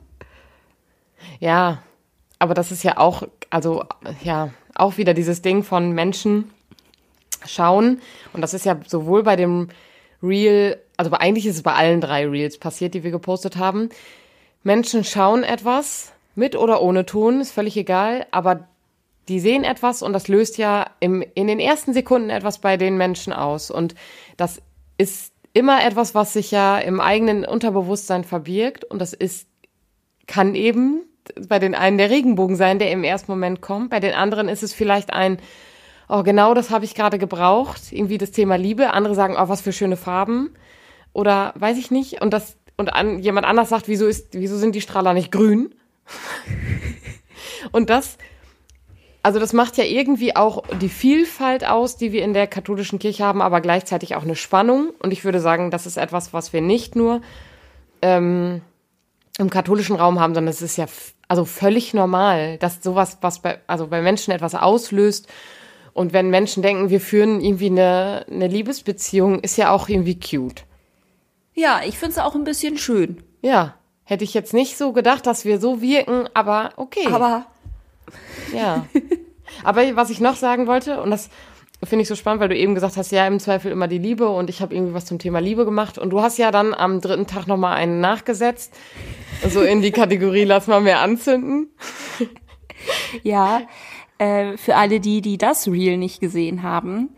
Ja, 1.38 1.82
aber 2.38 2.54
das 2.54 2.72
ist 2.72 2.82
ja 2.82 2.98
auch, 2.98 3.22
also 3.50 3.84
ja, 4.22 4.50
auch 4.74 4.96
wieder 4.96 5.14
dieses 5.14 5.42
Ding 5.42 5.62
von 5.62 5.92
Menschen 5.92 6.50
schauen. 7.46 8.00
Und 8.32 8.40
das 8.40 8.54
ist 8.54 8.64
ja 8.64 8.78
sowohl 8.86 9.22
bei 9.22 9.36
dem 9.36 9.68
Reel, 10.22 10.80
also 11.02 11.16
eigentlich 11.16 11.46
ist 11.46 11.56
es 11.56 11.62
bei 11.62 11.74
allen 11.74 12.00
drei 12.00 12.26
Reels 12.26 12.58
passiert, 12.58 12.94
die 12.94 13.02
wir 13.02 13.10
gepostet 13.10 13.56
haben. 13.56 13.88
Menschen 14.62 15.04
schauen 15.04 15.42
etwas, 15.42 16.12
mit 16.34 16.56
oder 16.56 16.80
ohne 16.82 17.04
Ton, 17.04 17.40
ist 17.40 17.52
völlig 17.52 17.76
egal, 17.76 18.26
aber 18.30 18.68
die 19.28 19.40
sehen 19.40 19.64
etwas 19.64 20.02
und 20.02 20.12
das 20.12 20.28
löst 20.28 20.58
ja 20.58 20.86
im, 21.00 21.24
in 21.34 21.46
den 21.46 21.60
ersten 21.60 21.92
Sekunden 21.92 22.30
etwas 22.30 22.58
bei 22.58 22.76
den 22.76 22.96
Menschen 22.96 23.32
aus. 23.32 23.70
Und 23.70 23.94
das 24.36 24.62
ist 24.98 25.32
immer 25.52 25.84
etwas, 25.84 26.14
was 26.14 26.32
sich 26.32 26.50
ja 26.50 26.78
im 26.78 27.00
eigenen 27.00 27.44
Unterbewusstsein 27.44 28.24
verbirgt 28.24 28.84
und 28.84 29.00
das 29.00 29.12
ist, 29.12 29.46
kann 30.26 30.54
eben 30.54 31.02
bei 31.48 31.58
den 31.58 31.74
einen 31.74 31.98
der 31.98 32.10
Regenbogen 32.10 32.56
sein, 32.56 32.78
der 32.78 32.90
im 32.90 33.04
ersten 33.04 33.30
Moment 33.30 33.60
kommt. 33.60 33.90
Bei 33.90 34.00
den 34.00 34.14
anderen 34.14 34.48
ist 34.48 34.62
es 34.62 34.72
vielleicht 34.72 35.12
ein, 35.12 35.38
oh, 36.08 36.22
genau 36.22 36.54
das 36.54 36.70
habe 36.70 36.84
ich 36.84 36.94
gerade 36.94 37.18
gebraucht. 37.18 37.92
Irgendwie 37.92 38.18
das 38.18 38.32
Thema 38.32 38.56
Liebe. 38.56 38.92
Andere 38.92 39.14
sagen, 39.14 39.36
oh, 39.38 39.48
was 39.48 39.60
für 39.60 39.72
schöne 39.72 39.96
Farben. 39.96 40.50
Oder 41.12 41.52
weiß 41.56 41.78
ich 41.78 41.90
nicht. 41.90 42.22
Und 42.22 42.32
das, 42.32 42.56
und 42.76 42.92
an, 42.92 43.18
jemand 43.18 43.46
anders 43.46 43.68
sagt, 43.68 43.88
wieso 43.88 44.06
ist, 44.06 44.28
wieso 44.32 44.56
sind 44.56 44.74
die 44.74 44.80
Strahler 44.80 45.14
nicht 45.14 45.30
grün? 45.30 45.74
und 47.72 47.90
das, 47.90 48.18
also 49.22 49.38
das 49.38 49.52
macht 49.52 49.76
ja 49.76 49.84
irgendwie 49.84 50.34
auch 50.34 50.64
die 50.80 50.88
Vielfalt 50.88 51.66
aus, 51.66 51.96
die 51.96 52.12
wir 52.12 52.22
in 52.22 52.34
der 52.34 52.46
katholischen 52.46 52.98
Kirche 52.98 53.24
haben, 53.24 53.40
aber 53.40 53.60
gleichzeitig 53.60 54.16
auch 54.16 54.22
eine 54.22 54.36
Spannung. 54.36 54.90
Und 54.98 55.12
ich 55.12 55.24
würde 55.24 55.40
sagen, 55.40 55.70
das 55.70 55.86
ist 55.86 55.96
etwas, 55.96 56.32
was 56.32 56.52
wir 56.52 56.60
nicht 56.60 56.96
nur 56.96 57.20
ähm, 58.00 58.62
im 59.38 59.50
katholischen 59.50 59.96
Raum 59.96 60.18
haben, 60.18 60.34
sondern 60.34 60.50
es 60.50 60.62
ist 60.62 60.76
ja 60.76 60.86
also 61.28 61.44
völlig 61.44 61.94
normal, 61.94 62.58
dass 62.58 62.82
sowas, 62.82 63.18
was 63.20 63.40
bei, 63.40 63.58
also 63.66 63.86
bei 63.86 64.02
Menschen 64.02 64.32
etwas 64.32 64.54
auslöst. 64.54 65.28
Und 65.94 66.12
wenn 66.12 66.30
Menschen 66.30 66.62
denken, 66.62 66.90
wir 66.90 67.00
führen 67.00 67.40
irgendwie 67.40 67.66
eine, 67.66 68.26
eine 68.30 68.48
Liebesbeziehung, 68.48 69.40
ist 69.40 69.56
ja 69.56 69.70
auch 69.70 69.88
irgendwie 69.88 70.18
cute. 70.18 70.64
Ja, 71.54 71.80
ich 71.86 71.98
finde 71.98 72.12
es 72.12 72.18
auch 72.18 72.34
ein 72.34 72.44
bisschen 72.44 72.78
schön. 72.78 73.22
Ja, 73.42 73.74
hätte 74.04 74.24
ich 74.24 74.34
jetzt 74.34 74.54
nicht 74.54 74.76
so 74.78 74.92
gedacht, 74.92 75.26
dass 75.26 75.44
wir 75.44 75.60
so 75.60 75.80
wirken, 75.80 76.28
aber 76.34 76.70
okay. 76.76 77.06
Aber. 77.06 77.46
Ja. 78.54 78.86
aber 79.64 79.96
was 79.96 80.10
ich 80.10 80.20
noch 80.20 80.36
sagen 80.36 80.66
wollte, 80.66 81.00
und 81.00 81.10
das 81.10 81.30
finde 81.84 82.02
ich 82.02 82.08
so 82.08 82.14
spannend, 82.14 82.40
weil 82.40 82.48
du 82.48 82.56
eben 82.56 82.74
gesagt 82.74 82.96
hast, 82.96 83.10
ja, 83.10 83.26
im 83.26 83.40
Zweifel 83.40 83.72
immer 83.72 83.88
die 83.88 83.98
Liebe 83.98 84.28
und 84.28 84.48
ich 84.48 84.60
habe 84.62 84.74
irgendwie 84.74 84.94
was 84.94 85.06
zum 85.06 85.18
Thema 85.18 85.40
Liebe 85.40 85.64
gemacht 85.64 85.98
und 85.98 86.10
du 86.10 86.22
hast 86.22 86.38
ja 86.38 86.50
dann 86.50 86.74
am 86.74 87.00
dritten 87.00 87.26
Tag 87.26 87.46
nochmal 87.46 87.76
einen 87.76 88.00
nachgesetzt, 88.00 88.74
so 89.48 89.62
in 89.62 89.82
die 89.82 89.90
Kategorie 89.90 90.44
lass 90.44 90.66
mal 90.66 90.80
mehr 90.80 91.00
anzünden. 91.00 91.70
Ja, 93.22 93.62
äh, 94.18 94.56
für 94.56 94.76
alle 94.76 94.98
die, 94.98 95.20
die 95.20 95.38
das 95.38 95.68
Reel 95.68 95.96
nicht 95.96 96.20
gesehen 96.20 96.62
haben, 96.64 97.10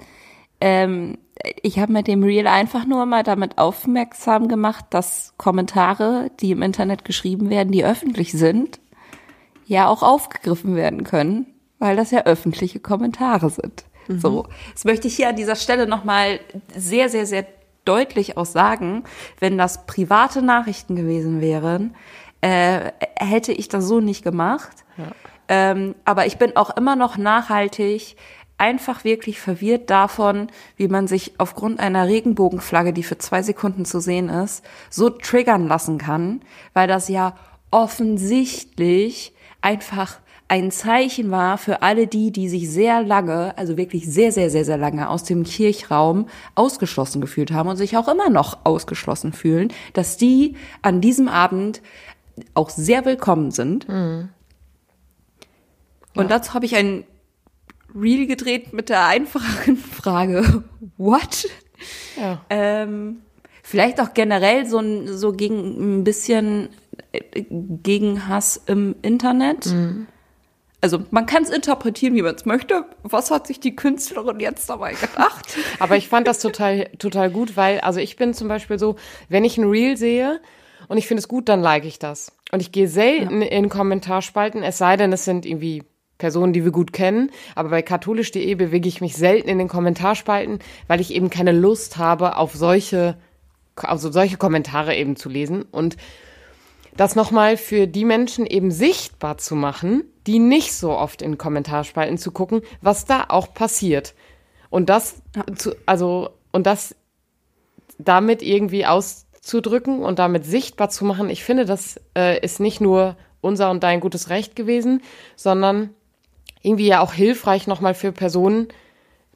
ähm, 0.61 1.19
ich 1.63 1.79
habe 1.79 1.93
mit 1.93 2.07
dem 2.07 2.23
Reel 2.23 2.47
einfach 2.47 2.87
nur 2.87 3.07
mal 3.07 3.23
damit 3.23 3.59
aufmerksam 3.59 4.49
gemacht, 4.49 4.87
dass 4.91 5.35
Kommentare, 5.37 6.31
die 6.41 6.53
im 6.53 6.63
Internet 6.63 7.05
geschrieben 7.05 7.51
werden, 7.51 7.73
die 7.73 7.85
öffentlich 7.85 8.33
sind, 8.33 8.81
ja 9.67 9.89
auch 9.89 10.03
aufgegriffen 10.03 10.77
werden 10.77 11.05
können, 11.05 11.47
weil 11.79 11.97
das 11.97 12.11
ja 12.11 12.25
öffentliche 12.25 12.81
Kommentare 12.81 13.51
sind. 13.51 13.85
Mhm. 14.09 14.21
So, 14.21 14.47
das 14.73 14.85
möchte 14.85 15.09
ich 15.09 15.17
hier 15.17 15.29
an 15.29 15.37
dieser 15.37 15.57
Stelle 15.57 15.87
nochmal 15.87 16.41
sehr, 16.75 17.09
sehr, 17.09 17.27
sehr 17.27 17.47
deutlich 17.85 18.37
auch 18.37 18.47
sagen, 18.47 19.05
wenn 19.41 19.59
das 19.59 19.87
private 19.87 20.41
Nachrichten 20.41 20.97
gewesen 20.97 21.41
wären, 21.41 21.95
äh, 22.41 22.93
hätte 23.17 23.53
ich 23.53 23.69
das 23.69 23.87
so 23.87 24.01
nicht 24.01 24.23
gemacht. 24.23 24.85
Ja. 24.97 25.11
Ähm, 25.49 25.95
aber 26.05 26.27
ich 26.27 26.39
bin 26.39 26.57
auch 26.57 26.75
immer 26.77 26.97
noch 26.97 27.19
nachhaltig 27.19 28.17
einfach 28.59 29.05
wirklich 29.05 29.41
verwirrt 29.41 29.91
davon, 29.91 30.49
wie 30.77 30.89
man 30.89 31.07
sich 31.07 31.35
aufgrund 31.39 31.81
einer 31.81 32.07
Regenbogenflagge, 32.07 32.93
die 32.93 33.03
für 33.03 33.19
zwei 33.19 33.43
Sekunden 33.43 33.85
zu 33.85 34.01
sehen 34.01 34.29
ist, 34.29 34.65
so 34.91 35.11
triggern 35.11 35.67
lassen 35.67 35.99
kann, 35.99 36.41
weil 36.73 36.87
das 36.87 37.09
ja 37.09 37.37
offensichtlich 37.71 39.33
einfach 39.61 40.19
ein 40.47 40.71
Zeichen 40.71 41.31
war 41.31 41.59
für 41.59 41.83
alle 41.83 42.07
die, 42.07 42.31
die 42.31 42.49
sich 42.49 42.71
sehr 42.71 43.03
lange, 43.03 43.57
also 43.57 43.77
wirklich 43.77 44.07
sehr, 44.07 44.31
sehr, 44.31 44.51
sehr, 44.51 44.65
sehr 44.65 44.77
lange 44.77 45.09
aus 45.09 45.25
dem 45.25 45.43
Kirchraum 45.43 46.29
ausgeschlossen 46.55 47.21
gefühlt 47.21 47.51
haben 47.51 47.69
und 47.69 47.77
sich 47.77 47.97
auch 47.97 48.09
immer 48.09 48.31
noch 48.31 48.59
ausgeschlossen 48.65 49.33
fühlen, 49.33 49.73
dass 49.95 50.17
die 50.17 50.57
an 50.83 51.01
diesem 51.01 51.29
Abend 51.29 51.81
auch 52.53 52.71
sehr 52.71 53.05
willkommen 53.05 53.51
sind. 53.51 53.89
Mhm. 53.89 54.29
Und 56.15 56.25
ja. 56.25 56.29
dazu 56.29 56.55
habe 56.55 56.67
ich 56.67 56.77
ein 56.77 57.05
Reel 57.95 58.27
gedreht 58.27 58.73
mit 58.73 58.89
der 58.89 59.07
einfachen 59.07 59.77
Frage, 60.03 60.65
what? 60.97 61.49
Ja. 62.17 62.45
Ähm, 62.51 63.23
vielleicht 63.63 64.01
auch 64.01 64.15
generell 64.15 64.67
so, 64.67 64.79
ein, 64.79 65.17
so 65.17 65.33
gegen 65.33 65.99
ein 66.01 66.05
bisschen 66.05 66.69
äh, 67.13 67.45
gegen 67.51 68.29
Hass 68.29 68.61
im 68.67 68.97
Internet. 69.03 69.67
Mhm. 69.67 70.07
Also 70.81 71.03
man 71.11 71.25
kann 71.25 71.45
es 71.45 71.51
interpretieren, 71.51 72.15
wie 72.15 72.23
man 72.23 72.35
es 72.35 72.45
möchte. 72.45 72.85
Was 73.03 73.31
hat 73.31 73.47
sich 73.47 73.59
die 73.59 73.75
Künstlerin 73.75 74.39
jetzt 74.39 74.69
dabei 74.69 74.93
gedacht? 74.93 75.57
Aber 75.79 75.97
ich 75.97 76.09
fand 76.09 76.27
das 76.27 76.41
total, 76.41 76.91
total 76.99 77.31
gut, 77.31 77.57
weil, 77.57 77.81
also 77.81 78.01
ich 78.01 78.17
bin 78.17 78.35
zum 78.35 78.49
Beispiel 78.49 78.79
so, 78.79 78.97
wenn 79.31 79.45
ich 79.45 79.57
ein 79.57 79.65
Reel 79.65 79.97
sehe 79.97 80.41
und 80.89 80.99
ich 80.99 81.07
finde 81.07 81.21
es 81.21 81.29
gut, 81.29 81.49
dann 81.49 81.63
like 81.63 81.87
ich 81.87 81.99
das. 81.99 82.33
Und 82.53 82.61
ich 82.61 82.71
gehe 82.71 82.87
selten 82.87 83.41
ja. 83.41 83.49
in 83.49 83.71
Kommentarspalten, 83.71 84.63
es 84.63 84.77
sei 84.77 84.99
denn, 84.99 85.13
es 85.13 85.25
sind 85.25 85.47
irgendwie 85.47 85.85
Personen, 86.19 86.53
die 86.53 86.65
wir 86.65 86.71
gut 86.71 86.93
kennen. 86.93 87.31
Aber 87.55 87.71
bei 87.71 87.83
katholisch.de 87.83 88.55
bewege 88.55 88.89
ich 88.89 89.01
mich 89.01 89.17
selten 89.17 89.49
in 89.49 89.59
den 89.59 89.69
Kommentarspalten, 89.69 90.59
weil 90.87 91.01
ich 91.01 91.13
eben 91.13 91.31
keine 91.31 91.53
Lust 91.53 91.97
habe, 91.97 92.37
auf 92.37 92.55
solche, 92.55 93.17
also 93.77 94.11
solche 94.11 94.37
Kommentare 94.37 94.97
eben 94.97 95.17
zu 95.17 95.29
lesen. 95.29 95.63
Und 95.63 95.97
das 96.97 97.17
nochmal 97.17 97.57
für 97.57 97.87
die 97.87 98.05
Menschen 98.05 98.47
eben 98.47 98.71
sichtbar 98.71 99.39
zu 99.39 99.57
machen, 99.57 100.05
die 100.27 100.39
nicht 100.39 100.73
so 100.73 100.93
oft 100.93 101.23
in 101.23 101.39
Kommentarspalten 101.39 102.19
zu 102.19 102.31
gucken, 102.31 102.63
was 102.81 103.05
da 103.05 103.27
auch 103.29 103.53
passiert. 103.53 104.15
Und 104.71 104.89
das 104.89 105.23
zu, 105.57 105.75
also, 105.87 106.31
und 106.53 106.67
das 106.67 106.95
damit 107.99 108.43
irgendwie 108.43 108.87
auszudrücken 108.87 110.03
und 110.03 110.19
damit 110.19 110.45
sichtbar 110.45 110.89
zu 110.89 111.05
machen, 111.05 111.31
ich 111.31 111.45
finde, 111.45 111.65
das 111.65 112.01
äh, 112.17 112.41
ist 112.41 112.61
nicht 112.61 112.81
nur 112.81 113.17
unser 113.41 113.71
und 113.71 113.83
dein 113.83 114.01
gutes 114.01 114.31
Recht 114.31 114.57
gewesen, 114.57 115.03
sondern 115.37 115.91
irgendwie 116.65 116.87
ja 116.87 117.01
auch 117.01 117.13
hilfreich 117.13 117.67
nochmal 117.67 117.95
für 117.95 118.11
Personen 118.11 118.69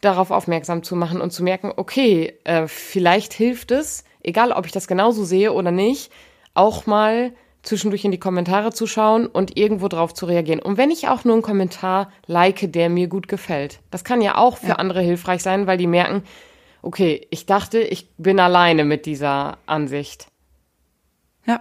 darauf 0.00 0.30
aufmerksam 0.30 0.82
zu 0.82 0.96
machen 0.96 1.20
und 1.20 1.32
zu 1.32 1.42
merken, 1.42 1.72
okay, 1.76 2.34
äh, 2.44 2.66
vielleicht 2.66 3.32
hilft 3.32 3.70
es, 3.70 4.04
egal 4.22 4.52
ob 4.52 4.66
ich 4.66 4.72
das 4.72 4.88
genauso 4.88 5.24
sehe 5.24 5.52
oder 5.52 5.70
nicht, 5.70 6.10
auch 6.54 6.86
mal 6.86 7.32
zwischendurch 7.62 8.04
in 8.04 8.12
die 8.12 8.20
Kommentare 8.20 8.72
zu 8.72 8.86
schauen 8.86 9.26
und 9.26 9.56
irgendwo 9.56 9.88
drauf 9.88 10.14
zu 10.14 10.26
reagieren. 10.26 10.60
Und 10.60 10.78
wenn 10.78 10.90
ich 10.90 11.08
auch 11.08 11.24
nur 11.24 11.34
einen 11.34 11.42
Kommentar 11.42 12.10
like, 12.26 12.72
der 12.72 12.88
mir 12.88 13.08
gut 13.08 13.28
gefällt. 13.28 13.80
Das 13.90 14.04
kann 14.04 14.22
ja 14.22 14.38
auch 14.38 14.56
für 14.56 14.68
ja. 14.68 14.76
andere 14.76 15.02
hilfreich 15.02 15.42
sein, 15.42 15.66
weil 15.66 15.76
die 15.76 15.86
merken, 15.86 16.22
okay, 16.80 17.26
ich 17.30 17.44
dachte, 17.44 17.80
ich 17.80 18.08
bin 18.16 18.40
alleine 18.40 18.84
mit 18.84 19.04
dieser 19.04 19.58
Ansicht. 19.66 20.28
Ja. 21.46 21.60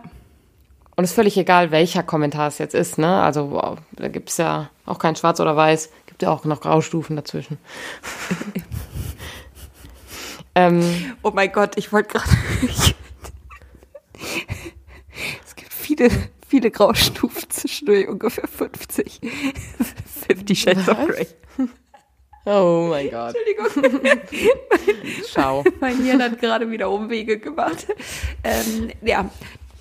Und 0.98 1.04
es 1.04 1.12
ist 1.12 1.16
völlig 1.16 1.38
egal, 1.38 1.70
welcher 1.70 2.02
Kommentar 2.02 2.48
es 2.48 2.58
jetzt 2.58 2.74
ist, 2.74 2.98
ne? 2.98 3.22
Also 3.22 3.52
wow, 3.52 3.78
da 3.92 4.08
gibt 4.08 4.30
es 4.30 4.38
ja 4.38 4.72
auch 4.88 4.98
kein 4.98 5.16
Schwarz 5.16 5.40
oder 5.40 5.56
Weiß, 5.56 5.92
gibt 6.08 6.24
ja 6.24 6.32
auch 6.32 6.44
noch 6.44 6.60
Graustufen 6.60 7.16
dazwischen. 7.16 7.60
ähm, 10.56 11.14
oh 11.22 11.30
mein 11.30 11.52
Gott, 11.52 11.78
ich 11.78 11.94
wollte 11.94 12.10
gerade. 12.10 12.28
es 15.46 15.56
gibt 15.56 15.72
viele, 15.72 16.10
viele 16.48 16.72
Graustufen 16.72 17.48
zwischendurch, 17.48 18.08
ungefähr 18.08 18.48
50. 18.48 19.22
50 20.28 20.60
Shades 20.60 20.90
of 20.90 20.98
Grey. 21.06 21.28
Oh 22.46 22.88
mein 22.90 23.12
Gott. 23.12 23.36
Entschuldigung. 23.36 24.20
Schau. 25.32 25.64
Mein 25.80 26.02
Hirn 26.04 26.24
hat 26.24 26.40
gerade 26.40 26.72
wieder 26.72 26.90
Umwege 26.90 27.38
gemacht. 27.38 27.86
Ähm, 28.44 28.90
ja, 29.04 29.30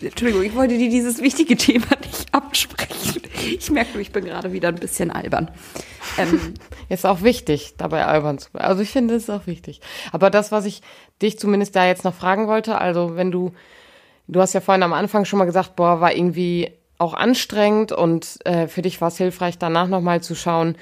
Entschuldigung, 0.00 0.42
ich 0.42 0.54
wollte 0.54 0.76
dir 0.76 0.90
dieses 0.90 1.22
wichtige 1.22 1.56
Thema 1.56 1.86
nicht 2.02 2.32
absprechen. 2.32 3.22
Ich 3.58 3.70
merke 3.70 3.92
nur, 3.92 4.00
ich 4.00 4.12
bin 4.12 4.24
gerade 4.24 4.52
wieder 4.52 4.68
ein 4.68 4.76
bisschen 4.76 5.10
albern. 5.10 5.50
Ähm, 6.18 6.54
ist 6.88 7.06
auch 7.06 7.22
wichtig, 7.22 7.74
dabei 7.78 8.04
albern 8.04 8.38
zu 8.38 8.50
bleiben. 8.50 8.66
Also 8.66 8.82
ich 8.82 8.90
finde, 8.90 9.14
es 9.14 9.24
ist 9.24 9.30
auch 9.30 9.46
wichtig. 9.46 9.80
Aber 10.12 10.30
das, 10.30 10.52
was 10.52 10.66
ich 10.66 10.82
dich 11.22 11.38
zumindest 11.38 11.76
da 11.76 11.86
jetzt 11.86 12.04
noch 12.04 12.14
fragen 12.14 12.46
wollte, 12.46 12.78
also 12.78 13.16
wenn 13.16 13.30
du, 13.30 13.52
du 14.28 14.40
hast 14.40 14.52
ja 14.52 14.60
vorhin 14.60 14.82
am 14.82 14.92
Anfang 14.92 15.24
schon 15.24 15.38
mal 15.38 15.46
gesagt, 15.46 15.76
boah, 15.76 16.00
war 16.00 16.14
irgendwie 16.14 16.72
auch 16.98 17.14
anstrengend 17.14 17.92
und 17.92 18.38
äh, 18.44 18.68
für 18.68 18.82
dich 18.82 19.00
war 19.00 19.08
es 19.08 19.18
hilfreich, 19.18 19.58
danach 19.58 19.88
nochmal 19.88 20.22
zu 20.22 20.34
schauen, 20.34 20.76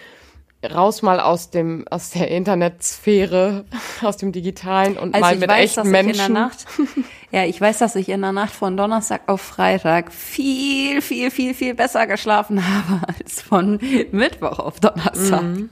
raus 0.64 1.02
mal 1.02 1.20
aus 1.20 1.50
dem 1.50 1.86
aus 1.90 2.10
der 2.10 2.28
Internetsphäre, 2.28 3.64
aus 4.02 4.16
dem 4.16 4.32
digitalen 4.32 4.96
und 4.96 5.14
also 5.14 5.24
mal 5.24 5.36
mit 5.36 5.48
weiß, 5.48 5.76
echten 5.76 5.90
Menschen. 5.90 6.36
Ja, 7.34 7.44
ich 7.44 7.60
weiß, 7.60 7.78
dass 7.78 7.96
ich 7.96 8.10
in 8.10 8.20
der 8.20 8.30
Nacht 8.30 8.52
von 8.52 8.76
Donnerstag 8.76 9.22
auf 9.26 9.40
Freitag 9.40 10.12
viel, 10.12 11.02
viel, 11.02 11.32
viel, 11.32 11.52
viel 11.52 11.74
besser 11.74 12.06
geschlafen 12.06 12.62
habe 12.68 13.08
als 13.08 13.42
von 13.42 13.80
Mittwoch 14.12 14.60
auf 14.60 14.78
Donnerstag. 14.78 15.42
Mhm. 15.42 15.70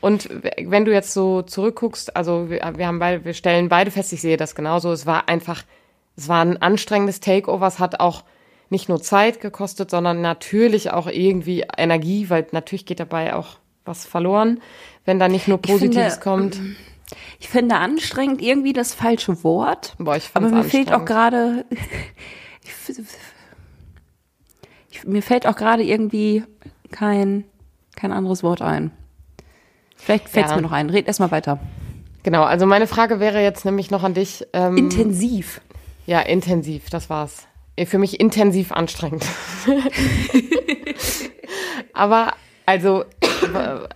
Und 0.00 0.28
wenn 0.60 0.84
du 0.84 0.92
jetzt 0.92 1.14
so 1.14 1.42
zurückguckst, 1.42 2.16
also 2.16 2.50
wir, 2.50 2.60
wir 2.74 2.88
haben 2.88 2.98
beide, 2.98 3.24
wir 3.24 3.32
stellen 3.32 3.68
beide 3.68 3.92
fest, 3.92 4.12
ich 4.12 4.20
sehe 4.20 4.36
das 4.36 4.56
genauso. 4.56 4.90
Es 4.90 5.06
war 5.06 5.28
einfach, 5.28 5.62
es 6.16 6.26
war 6.26 6.44
ein 6.44 6.60
anstrengendes 6.60 7.20
Takeover. 7.20 7.68
Es 7.68 7.78
hat 7.78 8.00
auch 8.00 8.24
nicht 8.70 8.88
nur 8.88 9.00
Zeit 9.00 9.40
gekostet, 9.40 9.92
sondern 9.92 10.20
natürlich 10.20 10.90
auch 10.90 11.06
irgendwie 11.06 11.64
Energie, 11.76 12.28
weil 12.28 12.44
natürlich 12.50 12.86
geht 12.86 12.98
dabei 12.98 13.36
auch 13.36 13.58
was 13.84 14.04
verloren, 14.04 14.62
wenn 15.04 15.20
da 15.20 15.28
nicht 15.28 15.46
nur 15.46 15.62
Positives 15.62 16.14
finde, 16.14 16.20
kommt. 16.20 16.60
Ich 17.38 17.48
finde 17.48 17.76
anstrengend 17.76 18.42
irgendwie 18.42 18.72
das 18.72 18.94
falsche 18.94 19.42
Wort. 19.44 19.94
Boah, 19.98 20.16
ich 20.16 20.30
aber 20.34 20.48
mir 20.48 20.64
fehlt 20.64 20.92
auch 20.92 21.04
gerade, 21.04 21.64
mir 25.04 25.22
fällt 25.22 25.46
auch 25.46 25.56
gerade 25.56 25.82
irgendwie 25.82 26.44
kein, 26.90 27.44
kein 27.96 28.12
anderes 28.12 28.42
Wort 28.42 28.62
ein. 28.62 28.90
Vielleicht 29.96 30.28
fällt 30.28 30.46
es 30.46 30.52
ja. 30.52 30.56
mir 30.56 30.62
noch 30.62 30.72
ein. 30.72 30.90
Red 30.90 31.06
erstmal 31.06 31.30
weiter. 31.30 31.58
Genau, 32.22 32.44
also 32.44 32.66
meine 32.66 32.86
Frage 32.86 33.20
wäre 33.20 33.42
jetzt 33.42 33.64
nämlich 33.64 33.90
noch 33.90 34.02
an 34.02 34.14
dich. 34.14 34.46
Ähm, 34.52 34.76
intensiv. 34.76 35.60
Ja, 36.06 36.20
intensiv, 36.20 36.90
das 36.90 37.10
war's. 37.10 37.46
Für 37.86 37.98
mich 37.98 38.18
intensiv 38.18 38.72
anstrengend. 38.72 39.24
Aber 41.92 42.32
also 42.68 43.06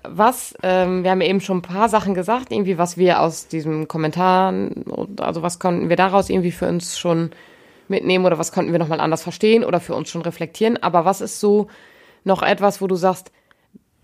was, 0.09 0.55
ähm, 0.63 1.05
wir 1.05 1.11
haben 1.11 1.21
eben 1.21 1.43
schon 1.43 1.59
ein 1.59 1.63
paar 1.63 1.91
Sachen 1.91 2.15
gesagt, 2.15 2.51
irgendwie 2.51 2.79
was 2.79 2.97
wir 2.97 3.21
aus 3.21 3.47
diesem 3.47 3.87
Kommentar, 3.87 4.55
also 5.21 5.43
was 5.43 5.59
konnten 5.59 5.91
wir 5.91 5.97
daraus 5.97 6.31
irgendwie 6.31 6.53
für 6.53 6.67
uns 6.69 6.99
schon 6.99 7.33
mitnehmen 7.89 8.25
oder 8.25 8.39
was 8.39 8.51
konnten 8.51 8.73
wir 8.73 8.79
nochmal 8.79 9.01
anders 9.01 9.23
verstehen 9.23 9.63
oder 9.63 9.79
für 9.79 9.95
uns 9.95 10.09
schon 10.09 10.23
reflektieren. 10.23 10.83
Aber 10.83 11.05
was 11.05 11.21
ist 11.21 11.39
so 11.39 11.67
noch 12.25 12.41
etwas, 12.41 12.81
wo 12.81 12.87
du 12.87 12.95
sagst, 12.95 13.31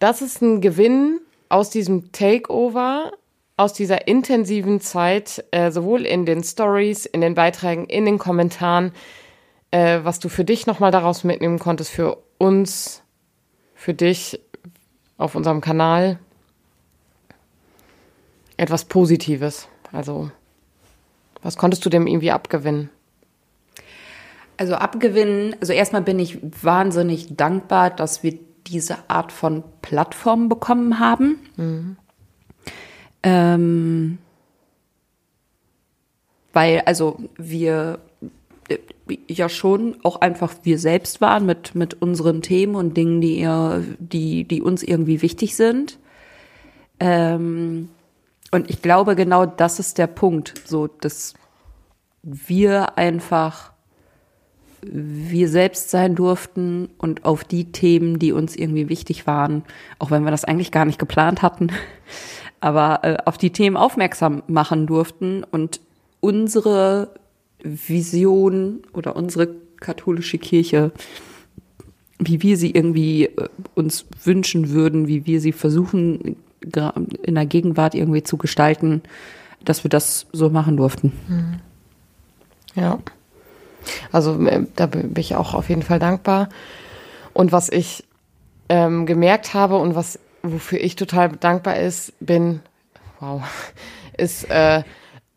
das 0.01 0.21
ist 0.21 0.43
ein 0.43 0.61
Gewinn 0.61 1.19
aus 1.49 1.71
diesem 1.71 2.13
Takeover, 2.13 3.13
aus 3.57 3.73
dieser 3.73 4.07
intensiven 4.07 4.83
Zeit, 4.83 5.47
äh, 5.51 5.71
sowohl 5.71 6.05
in 6.05 6.27
den 6.27 6.45
Stories, 6.45 7.07
in 7.07 7.23
den 7.23 7.35
Beiträgen, 7.35 7.87
in 7.87 8.05
den 8.05 8.19
Kommentaren, 8.19 8.93
äh, 9.71 10.01
was 10.03 10.19
du 10.19 10.29
für 10.29 10.45
dich 10.45 10.67
nochmal 10.67 10.91
daraus 10.91 11.25
mitnehmen 11.25 11.59
konntest, 11.59 11.91
für 11.91 12.19
uns, 12.37 13.03
für 13.75 13.95
dich 13.95 14.39
auf 15.19 15.35
unserem 15.35 15.61
Kanal. 15.61 16.19
Etwas 18.57 18.87
Positives. 18.87 19.69
Also, 19.93 20.31
was 21.43 21.57
konntest 21.57 21.85
du 21.85 21.91
dem 21.91 22.07
irgendwie 22.07 22.31
abgewinnen? 22.31 22.91
Also 24.57 24.75
abgewinnen, 24.75 25.55
also 25.61 25.73
erstmal 25.73 26.03
bin 26.03 26.19
ich 26.19 26.39
wahnsinnig 26.63 27.37
dankbar, 27.37 27.91
dass 27.91 28.25
wir 28.25 28.39
diese 28.67 28.99
Art 29.09 29.31
von 29.31 29.63
Plattform 29.83 30.49
bekommen 30.49 30.99
haben. 30.99 31.39
Mhm. 31.57 31.97
Ähm, 33.23 34.19
weil, 36.53 36.81
also 36.81 37.21
wir 37.37 38.01
ja 39.29 39.49
schon 39.49 39.97
auch 40.03 40.21
einfach 40.21 40.55
wir 40.63 40.79
selbst 40.79 41.21
waren 41.21 41.47
mit, 41.47 41.75
mit 41.75 42.01
unseren 42.01 42.43
Themen 42.43 42.75
und 42.75 42.97
Dingen, 42.97 43.21
die 43.21 43.41
ihr, 43.41 43.85
die, 43.99 44.45
die 44.45 44.63
uns 44.63 44.83
irgendwie 44.83 45.23
wichtig 45.23 45.57
sind. 45.57 45.99
Ähm, 47.01 47.89
und 48.51 48.71
ich 48.71 48.83
glaube, 48.83 49.15
genau 49.15 49.47
das 49.47 49.79
ist 49.79 49.99
der 49.99 50.07
Punkt, 50.07 50.55
so, 50.67 50.87
dass 50.87 51.35
wir 52.23 52.97
einfach 52.99 53.73
wir 54.81 55.49
selbst 55.49 55.91
sein 55.91 56.15
durften 56.15 56.89
und 56.99 57.25
auf 57.25 57.45
die 57.45 57.73
Themen, 57.73 58.19
die 58.19 58.33
uns 58.33 58.55
irgendwie 58.55 58.89
wichtig 58.89 59.27
waren, 59.27 59.65
auch 59.99 60.11
wenn 60.11 60.25
wir 60.25 60.31
das 60.31 60.45
eigentlich 60.45 60.71
gar 60.71 60.85
nicht 60.85 60.99
geplant 60.99 61.43
hatten, 61.43 61.69
aber 62.61 63.01
äh, 63.03 63.17
auf 63.25 63.39
die 63.39 63.51
Themen 63.51 63.77
aufmerksam 63.77 64.43
machen 64.47 64.87
durften 64.87 65.45
und 65.45 65.81
unsere 66.21 67.15
Vision 67.63 68.83
oder 68.93 69.17
unsere 69.17 69.49
katholische 69.81 70.39
Kirche 70.39 70.93
wie 72.19 72.43
wir 72.43 72.57
sie 72.57 72.73
irgendwie 72.73 73.27
äh, 73.27 73.49
uns 73.75 74.07
wünschen 74.25 74.71
würden, 74.71 75.09
wie 75.09 75.27
wir 75.27 75.41
sie 75.41 75.53
versuchen 75.53 76.37
in 76.61 77.35
der 77.35 77.47
Gegenwart 77.47 77.95
irgendwie 77.95 78.25
zu 78.25 78.37
gestalten, 78.37 79.03
dass 79.65 79.85
wir 79.85 79.89
das 79.89 80.27
so 80.33 80.51
machen 80.51 80.77
durften. 80.77 81.13
Ja. 82.75 82.99
Also 84.11 84.45
äh, 84.47 84.67
da 84.75 84.87
bin 84.87 85.13
ich 85.17 85.37
auch 85.37 85.55
auf 85.55 85.69
jeden 85.69 85.83
Fall 85.83 85.99
dankbar. 85.99 86.49
Und 87.33 87.53
was 87.53 87.69
ich 87.69 88.05
ähm, 88.69 89.07
gemerkt 89.07 89.55
habe 89.55 89.77
und 89.77 89.95
was 89.95 90.19
wofür 90.43 90.81
ich 90.81 90.97
total 90.97 91.31
dankbar 91.31 91.79
ist, 91.79 92.13
bin, 92.21 92.61
wow, 93.21 93.43
ist 94.17 94.51
äh, 94.51 94.83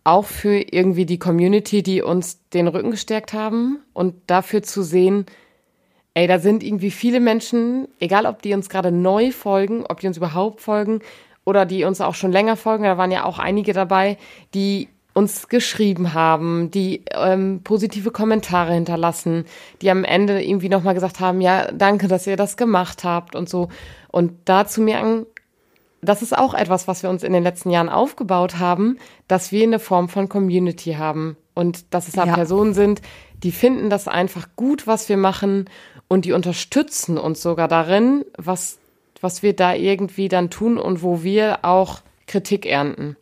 auch 0.04 0.26
für 0.26 0.56
irgendwie 0.56 1.06
die 1.06 1.20
Community, 1.20 1.84
die 1.84 2.02
uns 2.02 2.40
den 2.50 2.68
Rücken 2.68 2.92
gestärkt 2.92 3.34
haben 3.34 3.80
und 3.94 4.16
dafür 4.28 4.64
zu 4.64 4.84
sehen, 4.84 5.26
ey, 6.14 6.28
da 6.28 6.40
sind 6.40 6.64
irgendwie 6.64 6.92
viele 6.92 7.20
Menschen, 7.20 7.88
egal 8.00 8.26
ob 8.26 8.42
die 8.42 8.54
uns 8.54 8.70
gerade 8.70 8.92
neu 8.92 9.32
folgen, 9.32 9.86
ob 9.88 10.00
die 10.00 10.08
uns 10.08 10.18
überhaupt 10.18 10.62
folgen 10.62 11.00
oder 11.46 11.66
die 11.66 11.84
uns 11.84 12.02
auch 12.02 12.16
schon 12.16 12.32
länger 12.32 12.56
folgen, 12.56 12.84
da 12.84 12.98
waren 12.98 13.12
ja 13.12 13.26
auch 13.26 13.40
einige 13.40 13.74
dabei, 13.74 14.18
die 14.54 14.90
uns 15.14 15.50
geschrieben 15.50 16.14
haben, 16.14 16.72
die 16.72 17.04
ähm, 17.12 17.62
positive 17.64 18.12
Kommentare 18.12 18.74
hinterlassen, 18.74 19.46
die 19.82 19.92
am 19.92 20.04
Ende 20.04 20.42
irgendwie 20.42 20.70
nochmal 20.70 20.94
gesagt 20.94 21.20
haben, 21.20 21.42
ja, 21.42 21.70
danke, 21.72 22.08
dass 22.08 22.28
ihr 22.28 22.38
das 22.38 22.56
gemacht 22.56 23.04
habt 23.04 23.36
und 23.36 23.50
so. 23.50 23.68
Und 24.08 24.34
da 24.46 24.66
zu 24.66 24.82
merken, 24.82 25.26
das 26.02 26.22
ist 26.22 26.38
auch 26.38 26.54
etwas, 26.54 26.88
was 26.88 27.04
wir 27.04 27.10
uns 27.10 27.24
in 27.24 27.34
den 27.34 27.44
letzten 27.44 27.70
Jahren 27.70 27.90
aufgebaut 27.90 28.58
haben, 28.58 28.98
dass 29.28 29.52
wir 29.52 29.64
eine 29.64 29.80
Form 29.80 30.10
von 30.10 30.30
Community 30.30 30.94
haben 30.94 31.38
und 31.54 31.94
dass 31.94 32.08
es 32.08 32.16
da 32.16 32.26
ja. 32.26 32.34
Personen 32.34 32.74
sind, 32.74 33.02
die 33.44 33.52
finden 33.52 33.90
das 33.90 34.08
einfach 34.08 34.50
gut, 34.56 34.88
was 34.88 35.10
wir 35.10 35.18
machen 35.18 35.70
und 36.08 36.26
die 36.26 36.34
unterstützen 36.34 37.18
uns 37.18 37.42
sogar 37.42 37.68
darin, 37.68 38.26
was, 38.38 38.80
was 39.22 39.44
wir 39.44 39.56
da 39.56 39.74
irgendwie 39.74 40.28
dann 40.28 40.50
tun 40.50 40.78
und 40.78 41.04
wo 41.04 41.24
wir 41.24 41.60
auch 41.64 42.02
Kritik 42.28 42.66
ernten. 42.66 43.16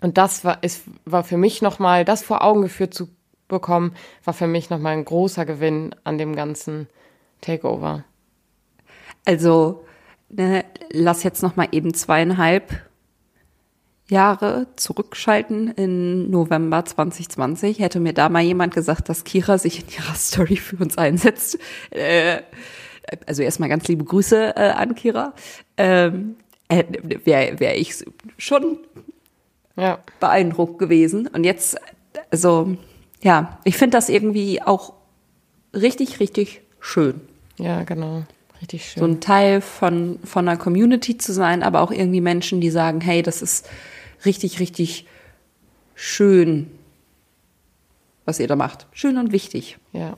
Und 0.00 0.16
das 0.16 0.44
war, 0.44 0.62
ist, 0.62 0.84
war 1.04 1.24
für 1.24 1.36
mich 1.36 1.60
nochmal, 1.60 2.04
das 2.04 2.22
vor 2.22 2.42
Augen 2.42 2.62
geführt 2.62 2.94
zu 2.94 3.08
bekommen, 3.48 3.94
war 4.24 4.32
für 4.32 4.46
mich 4.46 4.70
nochmal 4.70 4.94
ein 4.94 5.04
großer 5.04 5.44
Gewinn 5.44 5.94
an 6.04 6.16
dem 6.16 6.34
ganzen 6.34 6.88
Takeover. 7.42 8.04
Also, 9.26 9.84
ne, 10.30 10.64
lass 10.92 11.22
jetzt 11.22 11.42
nochmal 11.42 11.68
eben 11.72 11.94
zweieinhalb 11.94 12.82
Jahre 14.08 14.66
zurückschalten 14.76 15.68
in 15.68 16.30
November 16.30 16.84
2020. 16.84 17.78
Hätte 17.78 18.00
mir 18.00 18.12
da 18.12 18.28
mal 18.28 18.42
jemand 18.42 18.74
gesagt, 18.74 19.08
dass 19.08 19.24
Kira 19.24 19.58
sich 19.58 19.82
in 19.82 19.88
ihrer 19.96 20.14
Story 20.14 20.56
für 20.56 20.76
uns 20.76 20.98
einsetzt. 20.98 21.58
Äh, 21.90 22.42
also 23.26 23.42
erstmal 23.42 23.68
ganz 23.68 23.88
liebe 23.88 24.04
Grüße 24.04 24.56
äh, 24.56 24.70
an 24.70 24.94
Kira. 24.94 25.34
Ähm, 25.76 26.36
äh, 26.68 26.84
Wäre 27.24 27.60
wär 27.60 27.78
ich 27.78 28.04
schon 28.36 28.78
ja. 29.76 29.98
beeindruckt 30.18 30.78
gewesen. 30.78 31.26
Und 31.28 31.44
jetzt, 31.44 31.76
also, 32.30 32.76
ja, 33.22 33.58
ich 33.64 33.76
finde 33.76 33.96
das 33.96 34.08
irgendwie 34.08 34.62
auch 34.62 34.94
richtig, 35.74 36.20
richtig 36.20 36.62
schön. 36.80 37.20
Ja, 37.58 37.84
genau. 37.84 38.24
Richtig 38.60 38.90
schön. 38.90 39.00
So 39.00 39.06
ein 39.06 39.20
Teil 39.20 39.60
von, 39.60 40.18
von 40.24 40.48
einer 40.48 40.58
Community 40.58 41.16
zu 41.16 41.32
sein, 41.32 41.62
aber 41.62 41.80
auch 41.80 41.90
irgendwie 41.90 42.20
Menschen, 42.20 42.60
die 42.60 42.70
sagen, 42.70 43.00
hey, 43.00 43.22
das 43.22 43.42
ist 43.42 43.68
richtig, 44.24 44.60
richtig 44.60 45.06
schön, 45.94 46.70
was 48.24 48.38
ihr 48.38 48.48
da 48.48 48.56
macht. 48.56 48.86
Schön 48.92 49.16
und 49.16 49.32
wichtig. 49.32 49.78
Ja. 49.92 50.16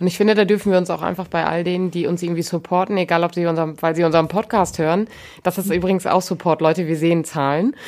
Und 0.00 0.06
ich 0.06 0.16
finde, 0.16 0.34
da 0.34 0.44
dürfen 0.44 0.70
wir 0.70 0.78
uns 0.78 0.90
auch 0.90 1.02
einfach 1.02 1.26
bei 1.26 1.44
all 1.44 1.64
denen, 1.64 1.90
die 1.90 2.06
uns 2.06 2.22
irgendwie 2.22 2.42
supporten, 2.42 2.96
egal 2.96 3.24
ob 3.24 3.34
sie 3.34 3.46
unserem, 3.46 3.80
weil 3.82 3.96
sie 3.96 4.04
unseren 4.04 4.28
Podcast 4.28 4.78
hören, 4.78 5.08
das 5.42 5.58
ist 5.58 5.70
übrigens 5.70 6.06
auch 6.06 6.22
Support, 6.22 6.60
Leute, 6.60 6.86
wir 6.86 6.96
sehen 6.96 7.24
Zahlen. 7.24 7.74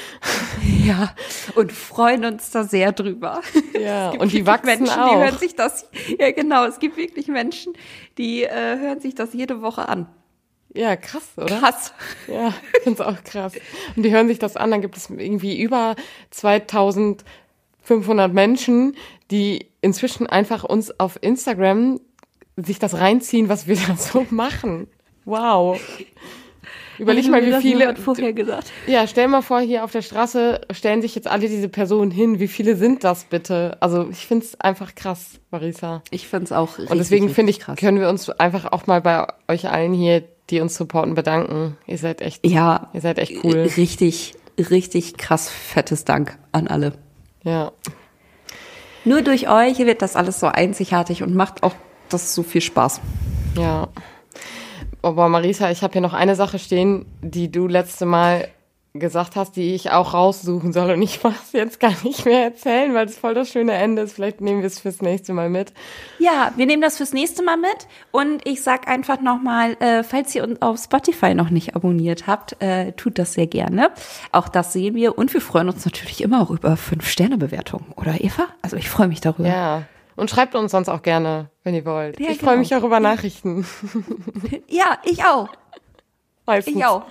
Ja, 0.82 1.14
und 1.56 1.72
freuen 1.72 2.24
uns 2.24 2.50
da 2.50 2.64
sehr 2.64 2.92
drüber. 2.92 3.42
Ja, 3.78 4.10
und 4.10 4.32
die 4.32 4.46
wachsen 4.46 4.66
Menschen, 4.66 4.88
auch. 4.88 5.10
Die 5.10 5.16
hören 5.16 5.38
sich 5.38 5.54
das, 5.54 5.88
ja 6.18 6.32
genau, 6.32 6.64
es 6.64 6.78
gibt 6.78 6.96
wirklich 6.96 7.28
Menschen, 7.28 7.74
die 8.16 8.44
äh, 8.44 8.78
hören 8.78 8.98
sich 8.98 9.14
das 9.14 9.34
jede 9.34 9.60
Woche 9.60 9.88
an. 9.88 10.06
Ja, 10.74 10.96
krass, 10.96 11.28
oder? 11.36 11.58
Krass. 11.58 11.92
Ja, 12.28 12.54
ich 12.76 12.84
finde 12.84 13.06
auch 13.06 13.22
krass. 13.24 13.52
Und 13.96 14.04
die 14.04 14.10
hören 14.10 14.28
sich 14.28 14.38
das 14.38 14.56
an, 14.56 14.70
dann 14.70 14.80
gibt 14.80 14.96
es 14.96 15.10
irgendwie 15.10 15.60
über 15.60 15.96
2500 16.30 18.32
Menschen, 18.32 18.96
die 19.30 19.69
inzwischen 19.80 20.26
einfach 20.26 20.64
uns 20.64 20.98
auf 20.98 21.18
Instagram 21.20 22.00
sich 22.56 22.78
das 22.78 22.94
reinziehen, 22.94 23.48
was 23.48 23.66
wir 23.66 23.76
da 23.86 23.96
so 23.96 24.26
machen. 24.30 24.88
Wow. 25.24 25.80
Überleg 26.98 27.30
mal, 27.30 27.42
wie 27.44 27.54
viele. 27.62 27.96
vorher 27.96 28.34
gesagt. 28.34 28.70
Ja, 28.86 29.06
stell 29.06 29.26
mal 29.26 29.40
vor, 29.40 29.60
hier 29.60 29.84
auf 29.84 29.92
der 29.92 30.02
Straße 30.02 30.60
stellen 30.70 31.00
sich 31.00 31.14
jetzt 31.14 31.28
alle 31.28 31.48
diese 31.48 31.70
Personen 31.70 32.10
hin. 32.10 32.40
Wie 32.40 32.48
viele 32.48 32.76
sind 32.76 33.04
das 33.04 33.24
bitte? 33.24 33.78
Also 33.80 34.08
ich 34.10 34.26
finde 34.26 34.44
es 34.44 34.60
einfach 34.60 34.94
krass, 34.94 35.40
Marisa. 35.50 36.02
Ich 36.10 36.28
finde 36.28 36.44
es 36.44 36.52
auch 36.52 36.76
richtig, 36.76 36.90
Und 36.90 36.98
deswegen 36.98 37.30
finde 37.30 37.50
ich, 37.50 37.60
krass. 37.60 37.78
können 37.78 38.00
wir 38.00 38.10
uns 38.10 38.28
einfach 38.28 38.70
auch 38.72 38.86
mal 38.86 39.00
bei 39.00 39.26
euch 39.48 39.70
allen 39.70 39.94
hier, 39.94 40.22
die 40.50 40.60
uns 40.60 40.76
supporten, 40.76 41.14
bedanken. 41.14 41.78
Ihr 41.86 41.96
seid 41.96 42.20
echt, 42.20 42.46
ja, 42.46 42.90
ihr 42.92 43.00
seid 43.00 43.18
echt 43.18 43.44
cool. 43.44 43.70
Richtig, 43.78 44.34
richtig 44.58 45.16
krass 45.16 45.48
fettes 45.48 46.04
Dank 46.04 46.38
an 46.52 46.66
alle. 46.66 46.92
Ja. 47.44 47.72
Nur 49.04 49.22
durch 49.22 49.48
euch 49.48 49.78
wird 49.78 50.02
das 50.02 50.16
alles 50.16 50.40
so 50.40 50.46
einzigartig 50.46 51.22
und 51.22 51.34
macht 51.34 51.62
auch 51.62 51.74
das 52.08 52.34
so 52.34 52.42
viel 52.42 52.60
Spaß. 52.60 53.00
Ja. 53.56 53.88
Aber 55.02 55.28
Marisa, 55.28 55.70
ich 55.70 55.82
habe 55.82 55.92
hier 55.92 56.02
noch 56.02 56.12
eine 56.12 56.36
Sache 56.36 56.58
stehen, 56.58 57.06
die 57.22 57.50
du 57.50 57.66
letzte 57.66 58.04
Mal 58.04 58.48
gesagt 58.92 59.36
hast, 59.36 59.54
die 59.54 59.74
ich 59.74 59.90
auch 59.90 60.14
raussuchen 60.14 60.72
soll. 60.72 60.90
Und 60.90 61.02
ich 61.02 61.22
mach's 61.22 61.52
jetzt 61.52 61.78
gar 61.78 61.94
nicht 62.02 62.24
mehr 62.24 62.44
erzählen, 62.44 62.92
weil 62.92 63.06
es 63.06 63.16
voll 63.16 63.34
das 63.34 63.48
schöne 63.48 63.72
Ende 63.72 64.02
ist. 64.02 64.14
Vielleicht 64.14 64.40
nehmen 64.40 64.60
wir 64.60 64.66
es 64.66 64.80
fürs 64.80 65.00
nächste 65.00 65.32
Mal 65.32 65.48
mit. 65.48 65.72
Ja, 66.18 66.52
wir 66.56 66.66
nehmen 66.66 66.82
das 66.82 66.96
fürs 66.96 67.12
nächste 67.12 67.44
Mal 67.44 67.56
mit. 67.56 67.86
Und 68.10 68.46
ich 68.46 68.62
sag 68.62 68.88
einfach 68.88 69.20
nochmal, 69.20 69.76
äh, 69.80 70.02
falls 70.02 70.34
ihr 70.34 70.42
uns 70.42 70.60
auf 70.60 70.78
Spotify 70.78 71.34
noch 71.34 71.50
nicht 71.50 71.76
abonniert 71.76 72.26
habt, 72.26 72.60
äh, 72.60 72.92
tut 72.92 73.18
das 73.18 73.34
sehr 73.34 73.46
gerne. 73.46 73.90
Auch 74.32 74.48
das 74.48 74.72
sehen 74.72 74.96
wir. 74.96 75.16
Und 75.16 75.32
wir 75.32 75.40
freuen 75.40 75.68
uns 75.68 75.84
natürlich 75.84 76.20
immer 76.20 76.42
auch 76.42 76.50
über 76.50 76.76
Fünf-Sterne-Bewertungen. 76.76 77.92
Oder 77.96 78.20
Eva? 78.20 78.48
Also 78.62 78.76
ich 78.76 78.88
freue 78.88 79.06
mich 79.06 79.20
darüber. 79.20 79.48
Ja. 79.48 79.82
Und 80.16 80.28
schreibt 80.30 80.54
uns 80.56 80.72
sonst 80.72 80.88
auch 80.88 81.02
gerne, 81.02 81.48
wenn 81.62 81.74
ihr 81.74 81.84
wollt. 81.84 82.18
Ja, 82.18 82.30
ich 82.30 82.40
genau. 82.40 82.50
freue 82.50 82.58
mich 82.58 82.74
auch 82.74 82.82
über 82.82 83.00
Nachrichten. 83.00 83.64
Ja, 84.68 84.98
ich 85.04 85.24
auch. 85.24 85.48
Meistens. 86.46 86.76
Ich 86.76 86.84
auch. 86.84 87.04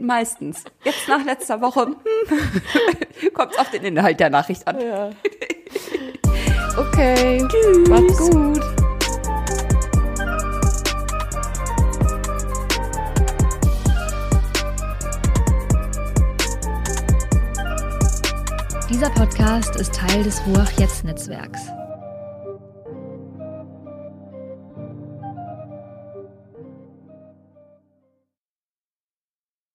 Meistens. 0.00 0.64
Jetzt 0.84 1.08
nach 1.08 1.24
letzter 1.24 1.60
Woche 1.60 1.86
kommt 3.34 3.52
es 3.52 3.58
auf 3.58 3.70
den 3.70 3.84
Inhalt 3.84 4.20
der 4.20 4.30
Nachricht 4.30 4.66
an. 4.66 4.80
Ja. 4.80 5.10
Okay. 6.76 7.44
Tschüss. 7.48 7.88
Macht's 7.88 8.30
gut. 8.30 8.60
Dieser 18.88 19.10
Podcast 19.10 19.76
ist 19.76 19.94
Teil 19.94 20.22
des 20.22 20.40
Ruach 20.46 20.70
Jetzt 20.78 21.04
Netzwerks. 21.04 21.60